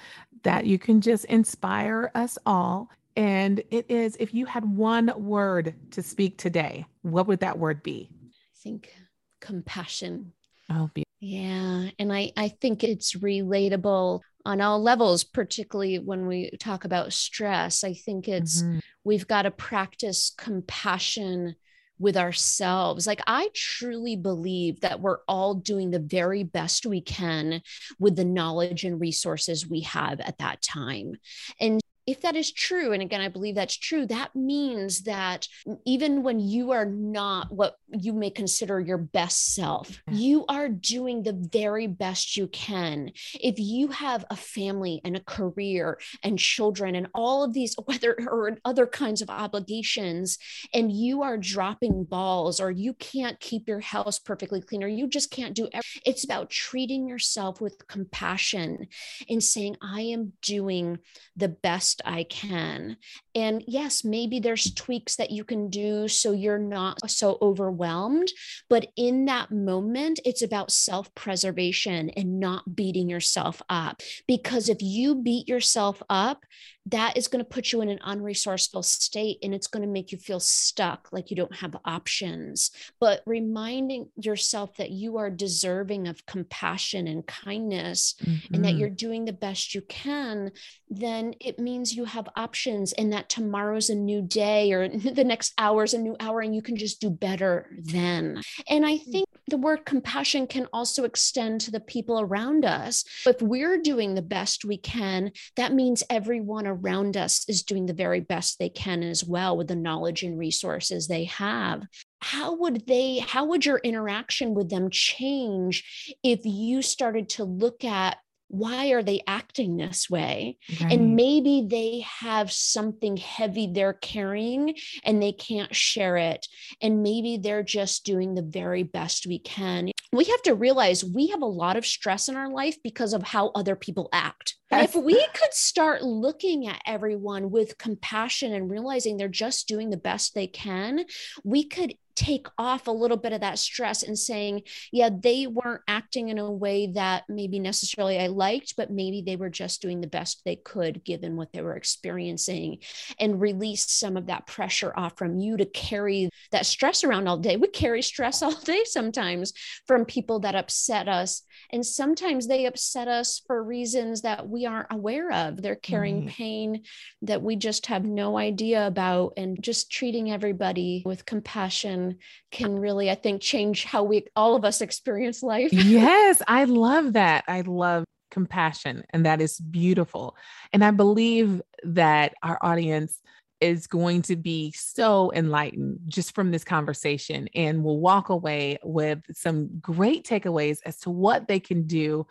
that 0.43 0.67
you 0.67 0.79
can 0.79 1.01
just 1.01 1.25
inspire 1.27 2.11
us 2.15 2.39
all 2.47 2.91
And 3.19 3.61
it 3.73 3.91
is 3.91 4.17
if 4.21 4.33
you 4.33 4.47
had 4.47 4.65
one 4.65 5.13
word 5.17 5.75
to 5.91 6.05
speak 6.05 6.39
today, 6.39 6.87
what 7.03 7.27
would 7.27 7.41
that 7.41 7.59
word 7.59 7.83
be? 7.83 8.09
I 8.13 8.63
think 8.63 8.95
compassion. 9.41 10.33
Oh, 10.71 10.89
be- 10.95 11.03
yeah. 11.19 11.89
And 11.99 12.13
I, 12.13 12.31
I 12.37 12.47
think 12.47 12.85
it's 12.85 13.17
relatable 13.17 14.21
on 14.45 14.61
all 14.61 14.81
levels, 14.81 15.25
particularly 15.25 15.99
when 15.99 16.29
we 16.29 16.51
talk 16.61 16.85
about 16.85 17.13
stress. 17.13 17.83
I 17.83 17.95
think 17.95 18.29
it's 18.29 18.63
mm-hmm. 18.63 18.79
we've 19.03 19.27
got 19.27 19.43
to 19.43 19.51
practice 19.51 20.33
compassion 20.39 21.57
with 21.99 22.17
ourselves. 22.17 23.07
Like, 23.07 23.21
I 23.27 23.51
truly 23.55 24.17
believe 24.17 24.81
that 24.81 25.01
we're 25.01 25.19
all 25.27 25.55
doing 25.55 25.91
the 25.91 25.99
very 25.99 26.45
best 26.45 26.87
we 26.87 27.01
can 27.01 27.63
with 27.99 28.17
the 28.17 28.25
knowledge 28.25 28.85
and 28.85 29.01
resources 29.01 29.69
we 29.69 29.81
have 29.83 30.21
at 30.21 30.39
that 30.39 30.63
time. 30.63 31.15
And 31.61 31.81
if 32.09 32.23
that 32.23 32.37
is 32.37 32.51
true, 32.51 32.93
and 32.93 33.03
again, 33.03 33.21
I 33.21 33.29
believe 33.29 33.55
that's 33.55 33.77
true, 33.77 34.07
that 34.07 34.35
means 34.35 35.03
that 35.03 35.47
even 35.85 36.23
when 36.23 36.41
you 36.41 36.71
are 36.71 36.87
not 36.87 37.53
what 37.53 37.77
you 37.91 38.15
may 38.15 38.31
consider 38.31 38.81
your 38.81 38.97
best 38.97 39.55
self, 39.55 40.01
you 40.11 40.47
are 40.49 40.71
doing 40.71 41.23
the 41.23 41.35
very 41.35 41.87
best 41.87 42.35
you 42.35 42.47
can. 42.47 43.11
If 43.35 43.59
you 43.59 43.89
have 43.89 44.25
a 44.31 44.37
family 44.37 45.03
and 45.05 45.17
a 45.17 45.21
career 45.21 45.99
and 46.23 46.39
children 46.39 46.95
and 46.95 47.09
all 47.15 47.45
of 47.45 47.53
these, 47.53 47.77
whether 47.85 48.17
or 48.27 48.57
other 48.65 48.87
kinds 48.87 49.21
of 49.21 49.29
obligations, 49.29 50.39
and 50.73 50.91
you 50.91 51.21
are 51.23 51.37
dropping 51.37 52.05
balls 52.05 52.59
or 52.59 52.71
you 52.71 52.95
can't 52.95 53.39
keep 53.39 53.69
your 53.69 53.81
house 53.81 54.19
perfectly 54.19 54.63
clean 54.63 54.83
or 54.83 54.89
you 54.89 55.09
just 55.09 55.31
can't 55.31 55.55
do 55.55 55.69
everything, 55.75 56.03
it's 56.07 56.25
about 56.25 56.49
treating 56.49 57.07
yourself 57.07 57.61
with 57.61 57.87
compassion 57.87 58.87
and 59.29 59.45
saying, 59.45 59.77
I 59.83 60.01
am 60.01 60.33
doing 60.41 61.01
the 61.37 61.49
best 61.49 61.98
best 61.99 62.11
I 62.11 62.25
can. 62.25 62.97
And 63.35 63.63
yes, 63.67 64.05
maybe 64.05 64.41
there's 64.41 64.73
tweaks 64.75 65.17
that 65.17 65.31
you 65.31 65.45
can 65.45 65.71
do 65.71 66.09
so 66.09 66.33
you're 66.33 66.59
not 66.59 67.11
so 67.11 67.39
overwhelmed. 67.41 68.33
But 68.69 68.89
in 68.97 69.27
that 69.27 69.51
moment, 69.51 70.21
it's 70.25 70.43
about 70.43 70.71
self 70.71 71.15
preservation 71.15 72.11
and 72.11 72.41
not 72.41 72.75
beating 72.77 73.09
yourself 73.09 73.63
up. 73.69 74.03
Because 74.27 74.69
if 74.69 74.79
you 74.81 75.17
beat 75.17 75.49
yourself 75.49 76.03
up, 76.09 76.45
that 76.91 77.17
is 77.17 77.29
going 77.29 77.45
to 77.45 77.49
put 77.49 77.73
you 77.73 77.81
in 77.83 77.89
an 77.89 77.99
unresourceful 77.99 78.85
state 78.85 79.39
and 79.43 79.55
it's 79.55 79.67
going 79.67 79.83
to 79.83 79.89
make 79.89 80.13
you 80.13 80.19
feel 80.19 80.41
stuck, 80.41 81.09
like 81.13 81.31
you 81.31 81.37
don't 81.37 81.57
have 81.57 81.77
options. 81.85 82.71
But 82.99 83.23
reminding 83.27 84.09
yourself 84.17 84.77
that 84.77 84.91
you 84.91 85.19
are 85.19 85.31
deserving 85.31 86.09
of 86.09 86.25
compassion 86.27 87.07
and 87.07 87.27
kindness 87.27 88.15
mm-hmm. 88.23 88.55
and 88.55 88.65
that 88.65 88.71
mm-hmm. 88.71 88.79
you're 88.79 88.91
doing 88.91 89.25
the 89.25 89.33
best 89.33 89.75
you 89.75 89.83
can, 89.83 90.53
then 90.89 91.35
it 91.41 91.59
means 91.59 91.95
you 91.95 92.05
have 92.05 92.29
options 92.37 92.93
and 92.93 93.13
that 93.13 93.29
tomorrow's 93.29 93.91
a 93.91 93.95
new 93.95 94.23
day 94.23 94.73
or 94.73 94.89
the 95.15 95.25
next 95.25 95.53
hour 95.59 95.85
is 95.85 95.95
a 95.95 95.99
new 95.99 96.17
hour 96.21 96.41
and 96.41 96.55
you 96.55 96.63
can 96.63 96.77
just 96.77 97.01
do 97.01 97.11
better 97.11 97.69
then. 97.79 98.41
And 98.69 98.87
I 98.87 98.99
mm. 98.99 99.13
think 99.13 99.29
the 99.49 99.57
word 99.57 99.85
compassion 99.85 100.47
can 100.47 100.67
also 100.73 101.05
extend 101.05 101.61
to 101.63 101.71
the 101.71 101.81
people 101.81 102.21
around 102.21 102.65
us. 102.65 103.05
If 103.27 103.41
we're 103.43 103.81
doing 103.81 104.15
the 104.15 104.23
best 104.23 104.65
we 104.65 104.77
can, 104.77 105.33
that 105.57 105.73
means 105.73 106.03
everyone 106.11 106.67
around 106.67 107.17
us 107.17 107.49
is 107.49 107.63
doing 107.63 107.87
the 107.87 107.93
very 107.95 108.21
best 108.21 108.59
they 108.59 108.69
can 108.69 109.03
as 109.03 109.25
well 109.25 109.57
with 109.57 109.69
the 109.69 109.77
knowledge 109.77 110.23
and 110.23 110.39
resources 110.39 111.09
they 111.09 111.25
have 111.25 111.87
how 112.21 112.57
would 112.57 112.87
they 112.87 113.19
how 113.19 113.45
would 113.45 113.65
your 113.65 113.79
interaction 113.79 114.55
with 114.55 114.69
them 114.69 114.91
change 114.91 116.17
if 116.25 116.41
you 116.45 116.83
started 116.83 117.29
to 117.29 117.45
look 117.45 117.85
at 117.85 118.19
why 118.49 118.89
are 118.89 119.03
they 119.03 119.23
acting 119.27 119.77
this 119.77 120.11
way? 120.11 120.57
Right. 120.81 120.93
and 120.93 121.17
maybe 121.17 121.67
they 121.69 122.05
have 122.21 122.51
something 122.51 123.17
heavy 123.17 123.71
they're 123.73 123.93
carrying 123.93 124.75
and 125.05 125.23
they 125.23 125.33
can't 125.33 125.75
share 125.75 126.17
it. 126.17 126.47
And 126.81 127.03
maybe 127.03 127.39
they're 127.39 127.63
just 127.63 128.05
doing 128.05 128.35
the 128.35 128.43
very 128.43 128.83
best 128.83 129.27
we 129.27 129.39
can. 129.39 129.91
We 130.13 130.25
have 130.25 130.43
to 130.43 130.55
realize 130.55 131.05
we 131.05 131.29
have 131.29 131.43
a 131.43 131.47
lot 131.47 131.77
of 131.77 131.85
stress 131.85 132.29
in 132.29 132.37
our 132.37 132.51
life 132.51 132.77
because 132.83 133.13
of 133.13 133.23
how 133.23 133.49
other 133.49 133.77
people 133.77 134.09
act. 134.13 134.57
If 134.71 134.95
we 134.95 135.15
could 135.15 135.53
start 135.53 136.03
looking 136.03 136.67
at 136.67 136.81
everyone 136.87 137.51
with 137.51 137.79
compassion 137.79 138.53
and 138.53 138.71
realizing 138.71 139.17
they're 139.17 139.29
just 139.29 139.69
doing 139.69 139.91
the 139.91 139.97
best 139.97 140.35
they 140.35 140.47
can, 140.47 141.05
we 141.45 141.65
could 141.65 141.95
take 142.19 142.49
off 142.59 142.89
a 142.89 142.93
little 142.93 143.17
bit 143.17 143.33
of 143.33 143.43
that 143.43 143.61
stress 143.61 144.03
and 144.03 144.19
saying, 144.19 144.63
yeah, 144.91 145.09
they 145.09 145.47
weren't 145.47 145.83
acting 145.87 146.31
in 146.31 146.39
a 146.39 146.51
way 146.51 146.89
that 146.89 147.23
maybe 147.29 147.61
necessarily 147.61 148.19
I 148.19 148.27
liked, 148.27 148.75
but 148.77 148.91
maybe 148.91 149.23
they 149.23 149.37
were 149.37 149.49
just 149.49 149.81
doing 149.81 150.01
the 150.01 150.09
best 150.09 150.43
they 150.45 150.57
could 150.57 151.05
given 151.05 151.37
what 151.37 151.53
they 151.53 151.63
were 151.63 151.77
experiencing 151.77 152.79
and 153.21 153.41
release 153.41 153.89
some 153.89 154.17
of 154.17 154.27
that 154.27 154.49
pressure 154.49 154.93
off 154.97 155.17
from 155.17 155.39
you 155.39 155.57
to 155.59 155.65
carry 155.65 156.29
that 156.51 156.67
stress 156.67 157.05
around 157.05 157.29
all 157.29 157.39
day. 157.39 157.57
We 157.57 157.69
carry 157.69 158.03
stress 158.03 158.43
all 158.43 158.51
day 158.53 158.83
sometimes 158.85 159.53
from 159.87 160.05
people 160.05 160.41
that 160.41 160.57
upset 160.57 161.09
us. 161.09 161.43
And 161.71 161.87
sometimes 161.87 162.49
they 162.49 162.67
upset 162.67 163.07
us 163.07 163.43
for 163.47 163.63
reasons 163.63 164.23
that 164.23 164.49
we 164.49 164.67
aren't 164.67 164.91
aware 164.91 165.31
of. 165.31 165.63
They're 165.63 165.77
carrying 165.77 166.23
mm-hmm. 166.23 166.29
pain 166.31 166.83
that 167.23 167.43
we 167.43 167.55
just 167.55 167.87
have 167.87 168.05
no 168.05 168.39
idea 168.39 168.89
about. 168.89 169.35
And 169.37 169.63
just 169.63 169.93
treating 169.93 170.33
everybody 170.33 171.05
with 171.07 171.25
compassion 171.25 172.08
can 172.51 172.79
really, 172.79 173.11
I 173.11 173.15
think, 173.15 173.43
change 173.43 173.85
how 173.85 174.05
we 174.05 174.27
all 174.37 174.55
of 174.55 174.65
us 174.65 174.81
experience 174.81 175.43
life. 175.43 175.73
yes, 175.73 176.43
I 176.47 176.65
love 176.65 177.15
that. 177.15 177.45
I 177.49 177.63
love 177.63 178.05
compassion, 178.31 179.05
and 179.11 179.27
that 179.27 179.41
is 179.41 179.59
beautiful. 179.59 180.37
And 180.73 180.85
I 180.85 180.91
believe 180.91 181.63
that 181.85 182.35
our 182.43 182.59
audience 182.61 183.21
is 183.61 183.87
going 183.87 184.23
to 184.23 184.37
be 184.37 184.73
so 184.73 185.33
enlightened 185.35 185.99
just 186.07 186.35
from 186.35 186.51
this 186.51 186.65
conversation 186.65 187.49
and 187.55 187.83
will 187.83 187.99
walk 187.99 188.29
away 188.29 188.79
with 188.85 189.21
some 189.33 189.69
great 189.81 190.25
takeaways 190.25 190.79
as 190.85 190.99
to 191.01 191.11
what 191.11 191.49
they 191.49 191.59
can 191.59 191.87
do 191.87 192.27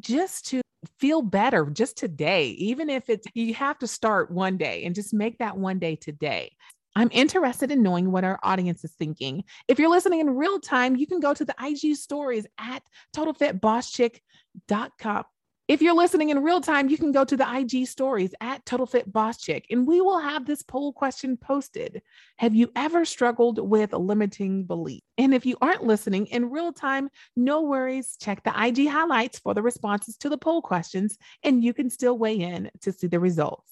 just 0.00 0.46
to 0.48 0.60
feel 0.98 1.22
better 1.22 1.66
just 1.66 1.96
today 1.96 2.48
even 2.48 2.90
if 2.90 3.08
it's 3.08 3.26
you 3.34 3.54
have 3.54 3.78
to 3.78 3.86
start 3.86 4.32
one 4.32 4.56
day 4.56 4.84
and 4.84 4.96
just 4.96 5.14
make 5.14 5.38
that 5.38 5.56
one 5.56 5.78
day 5.78 5.94
today 5.94 6.50
I'm 6.94 7.08
interested 7.12 7.70
in 7.70 7.82
knowing 7.82 8.12
what 8.12 8.24
our 8.24 8.38
audience 8.42 8.84
is 8.84 8.92
thinking. 8.92 9.44
If 9.68 9.78
you're 9.78 9.90
listening 9.90 10.20
in 10.20 10.36
real 10.36 10.60
time, 10.60 10.96
you 10.96 11.06
can 11.06 11.20
go 11.20 11.32
to 11.32 11.44
the 11.44 11.54
IG 11.62 11.96
stories 11.96 12.46
at 12.58 12.82
totalfitbosschick.com. 13.16 15.24
If 15.68 15.80
you're 15.80 15.94
listening 15.94 16.30
in 16.30 16.42
real 16.42 16.60
time, 16.60 16.90
you 16.90 16.98
can 16.98 17.12
go 17.12 17.24
to 17.24 17.36
the 17.36 17.50
IG 17.50 17.86
stories 17.86 18.34
at 18.40 18.64
totalfitbosschick 18.66 19.64
and 19.70 19.86
we 19.86 20.00
will 20.00 20.18
have 20.18 20.44
this 20.44 20.62
poll 20.62 20.92
question 20.92 21.36
posted. 21.36 22.02
Have 22.36 22.54
you 22.54 22.70
ever 22.76 23.04
struggled 23.04 23.58
with 23.58 23.92
limiting 23.92 24.64
belief? 24.64 25.02
And 25.16 25.32
if 25.32 25.46
you 25.46 25.56
aren't 25.62 25.84
listening 25.84 26.26
in 26.26 26.50
real 26.50 26.72
time, 26.72 27.08
no 27.36 27.62
worries. 27.62 28.16
Check 28.20 28.42
the 28.42 28.50
IG 28.50 28.88
highlights 28.88 29.38
for 29.38 29.54
the 29.54 29.62
responses 29.62 30.16
to 30.18 30.28
the 30.28 30.36
poll 30.36 30.60
questions 30.60 31.16
and 31.42 31.64
you 31.64 31.72
can 31.72 31.88
still 31.88 32.18
weigh 32.18 32.40
in 32.40 32.70
to 32.82 32.92
see 32.92 33.06
the 33.06 33.20
results. 33.20 33.71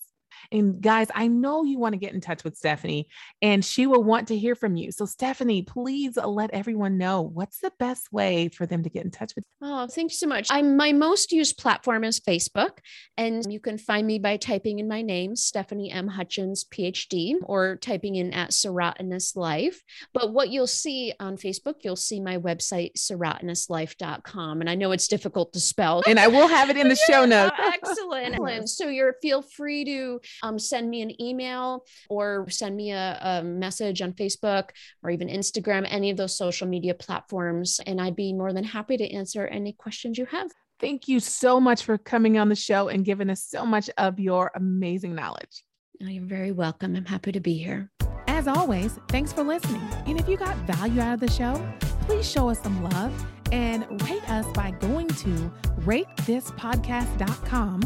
And 0.53 0.81
guys, 0.81 1.09
I 1.15 1.29
know 1.29 1.65
you 1.65 1.79
want 1.79 1.95
to 1.95 1.99
get 1.99 2.15
in 2.15 2.21
touch 2.21 2.45
with 2.45 2.57
Stephanie 2.57 3.09
and 3.43 3.65
she 3.65 3.87
will 3.87 4.03
want 4.03 4.29
to 4.29 4.39
hear 4.39 4.55
from 4.55 4.77
you. 4.77 4.93
So, 4.93 5.07
Stephanie, 5.07 5.63
please 5.63 6.17
let 6.17 6.51
everyone 6.53 6.99
know 6.99 7.23
what's 7.23 7.61
the 7.61 7.73
best 7.79 8.13
way 8.13 8.49
for 8.49 8.67
them 8.67 8.83
to 8.83 8.91
get 8.91 9.05
in 9.05 9.11
touch 9.11 9.33
with 9.35 9.45
you. 9.45 9.69
Oh, 9.69 9.87
thank 9.87 10.11
you 10.11 10.17
so 10.17 10.27
much. 10.27 10.49
I'm 10.51 10.77
my 10.77 10.93
most 10.93 11.33
used 11.33 11.59
platform 11.59 12.05
is 12.05 12.21
Facebook, 12.21 12.79
and 13.17 13.51
you 13.53 13.61
can 13.61 13.79
find 13.79 14.07
me 14.07 14.19
by 14.19 14.37
typing 14.37 14.79
in 14.79 14.89
my 14.89 15.03
name, 15.03 15.37
Stephanie 15.37 15.91
M. 15.91 16.09
Hutchins, 16.09 16.65
PhD, 16.65 17.35
or 17.43 17.77
typing 17.77 18.17
in 18.17 18.33
at 18.33 18.51
Serotinous 18.51 19.37
Life. 19.37 19.83
But 20.13 20.33
what 20.33 20.51
you'll 20.51 20.67
see 20.67 21.13
on 21.21 21.37
Facebook, 21.37 21.77
you'll 21.83 21.97
see 21.97 22.21
my 22.21 22.39
website, 22.39 22.93
serotinouslife.com. 22.97 24.61
And 24.61 24.71
I 24.71 24.75
know 24.75 24.93
it's 24.93 25.09
difficult 25.09 25.53
to 25.53 25.61
spell. 25.61 26.03
And 26.07 26.19
I 26.19 26.29
will 26.29 26.49
have 26.49 26.71
it 26.71 26.77
in 26.77 26.89
the 26.89 26.97
show 27.09 27.25
notes. 27.25 27.55
Excellent. 27.59 28.35
Excellent. 28.35 28.69
So 28.81 28.89
you're 28.89 29.15
feel 29.21 29.43
free 29.43 29.85
to 29.85 30.21
um, 30.43 30.59
send 30.59 30.91
me 30.91 31.03
an 31.03 31.21
email 31.21 31.85
or 32.09 32.49
send 32.49 32.77
me 32.77 32.93
a, 32.93 33.19
a 33.21 33.43
message 33.43 34.03
on 34.03 34.13
Facebook 34.13 34.71
or 35.03 35.11
even 35.11 35.29
Instagram, 35.29 35.87
any 35.89 36.11
of 36.11 36.17
those 36.17 36.37
social 36.37 36.67
media 36.67 36.95
platforms. 36.95 37.81
And 37.87 38.01
I'd 38.01 38.17
be 38.17 38.33
more 38.33 38.53
than 38.53 38.65
happy 38.65 38.97
to 38.97 39.13
answer 39.13 39.47
any 39.47 39.73
questions 39.73 40.19
you 40.19 40.27
have. 40.27 40.51
Thank 40.81 41.09
you 41.09 41.21
so 41.21 41.61
much 41.61 41.85
for 41.85 41.99
coming 41.99 42.39
on 42.39 42.49
the 42.49 42.57
show 42.57 42.89
and 42.89 43.05
giving 43.05 43.29
us 43.29 43.45
so 43.45 43.67
much 43.67 43.91
of 43.99 44.19
your 44.19 44.51
amazing 44.55 45.15
knowledge. 45.15 45.65
Oh, 46.03 46.07
you're 46.07 46.25
very 46.25 46.53
welcome. 46.53 46.97
I'm 46.97 47.05
happy 47.05 47.33
to 47.33 47.41
be 47.41 47.59
here. 47.59 47.91
As 48.27 48.49
always, 48.49 48.99
thanks 49.09 49.33
for 49.33 49.43
listening. 49.43 49.83
And 50.07 50.19
if 50.19 50.27
you 50.27 50.39
got 50.39 50.57
value 50.67 51.01
out 51.01 51.15
of 51.15 51.21
the 51.21 51.31
show, 51.31 51.63
please 52.07 52.31
show 52.31 52.49
us 52.49 52.61
some 52.63 52.83
love 52.83 53.13
and 53.53 53.85
rate 54.09 54.29
us 54.31 54.47
by 54.55 54.71
going 54.73 55.09
to 55.09 55.53
ratethispodcast.com 55.81 57.83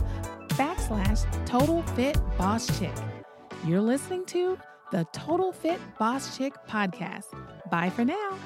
backslash 0.49 1.47
Total 1.47 1.83
Fit 1.83 2.19
Boss 2.39 2.79
Chick. 2.79 2.95
You're 3.67 3.81
listening 3.81 4.25
to 4.27 4.59
the 4.93 5.07
Total 5.13 5.53
Fit 5.53 5.81
Boss 5.99 6.37
Chick 6.37 6.55
podcast. 6.69 7.27
Bye 7.71 7.91
for 7.91 8.05
now. 8.05 8.39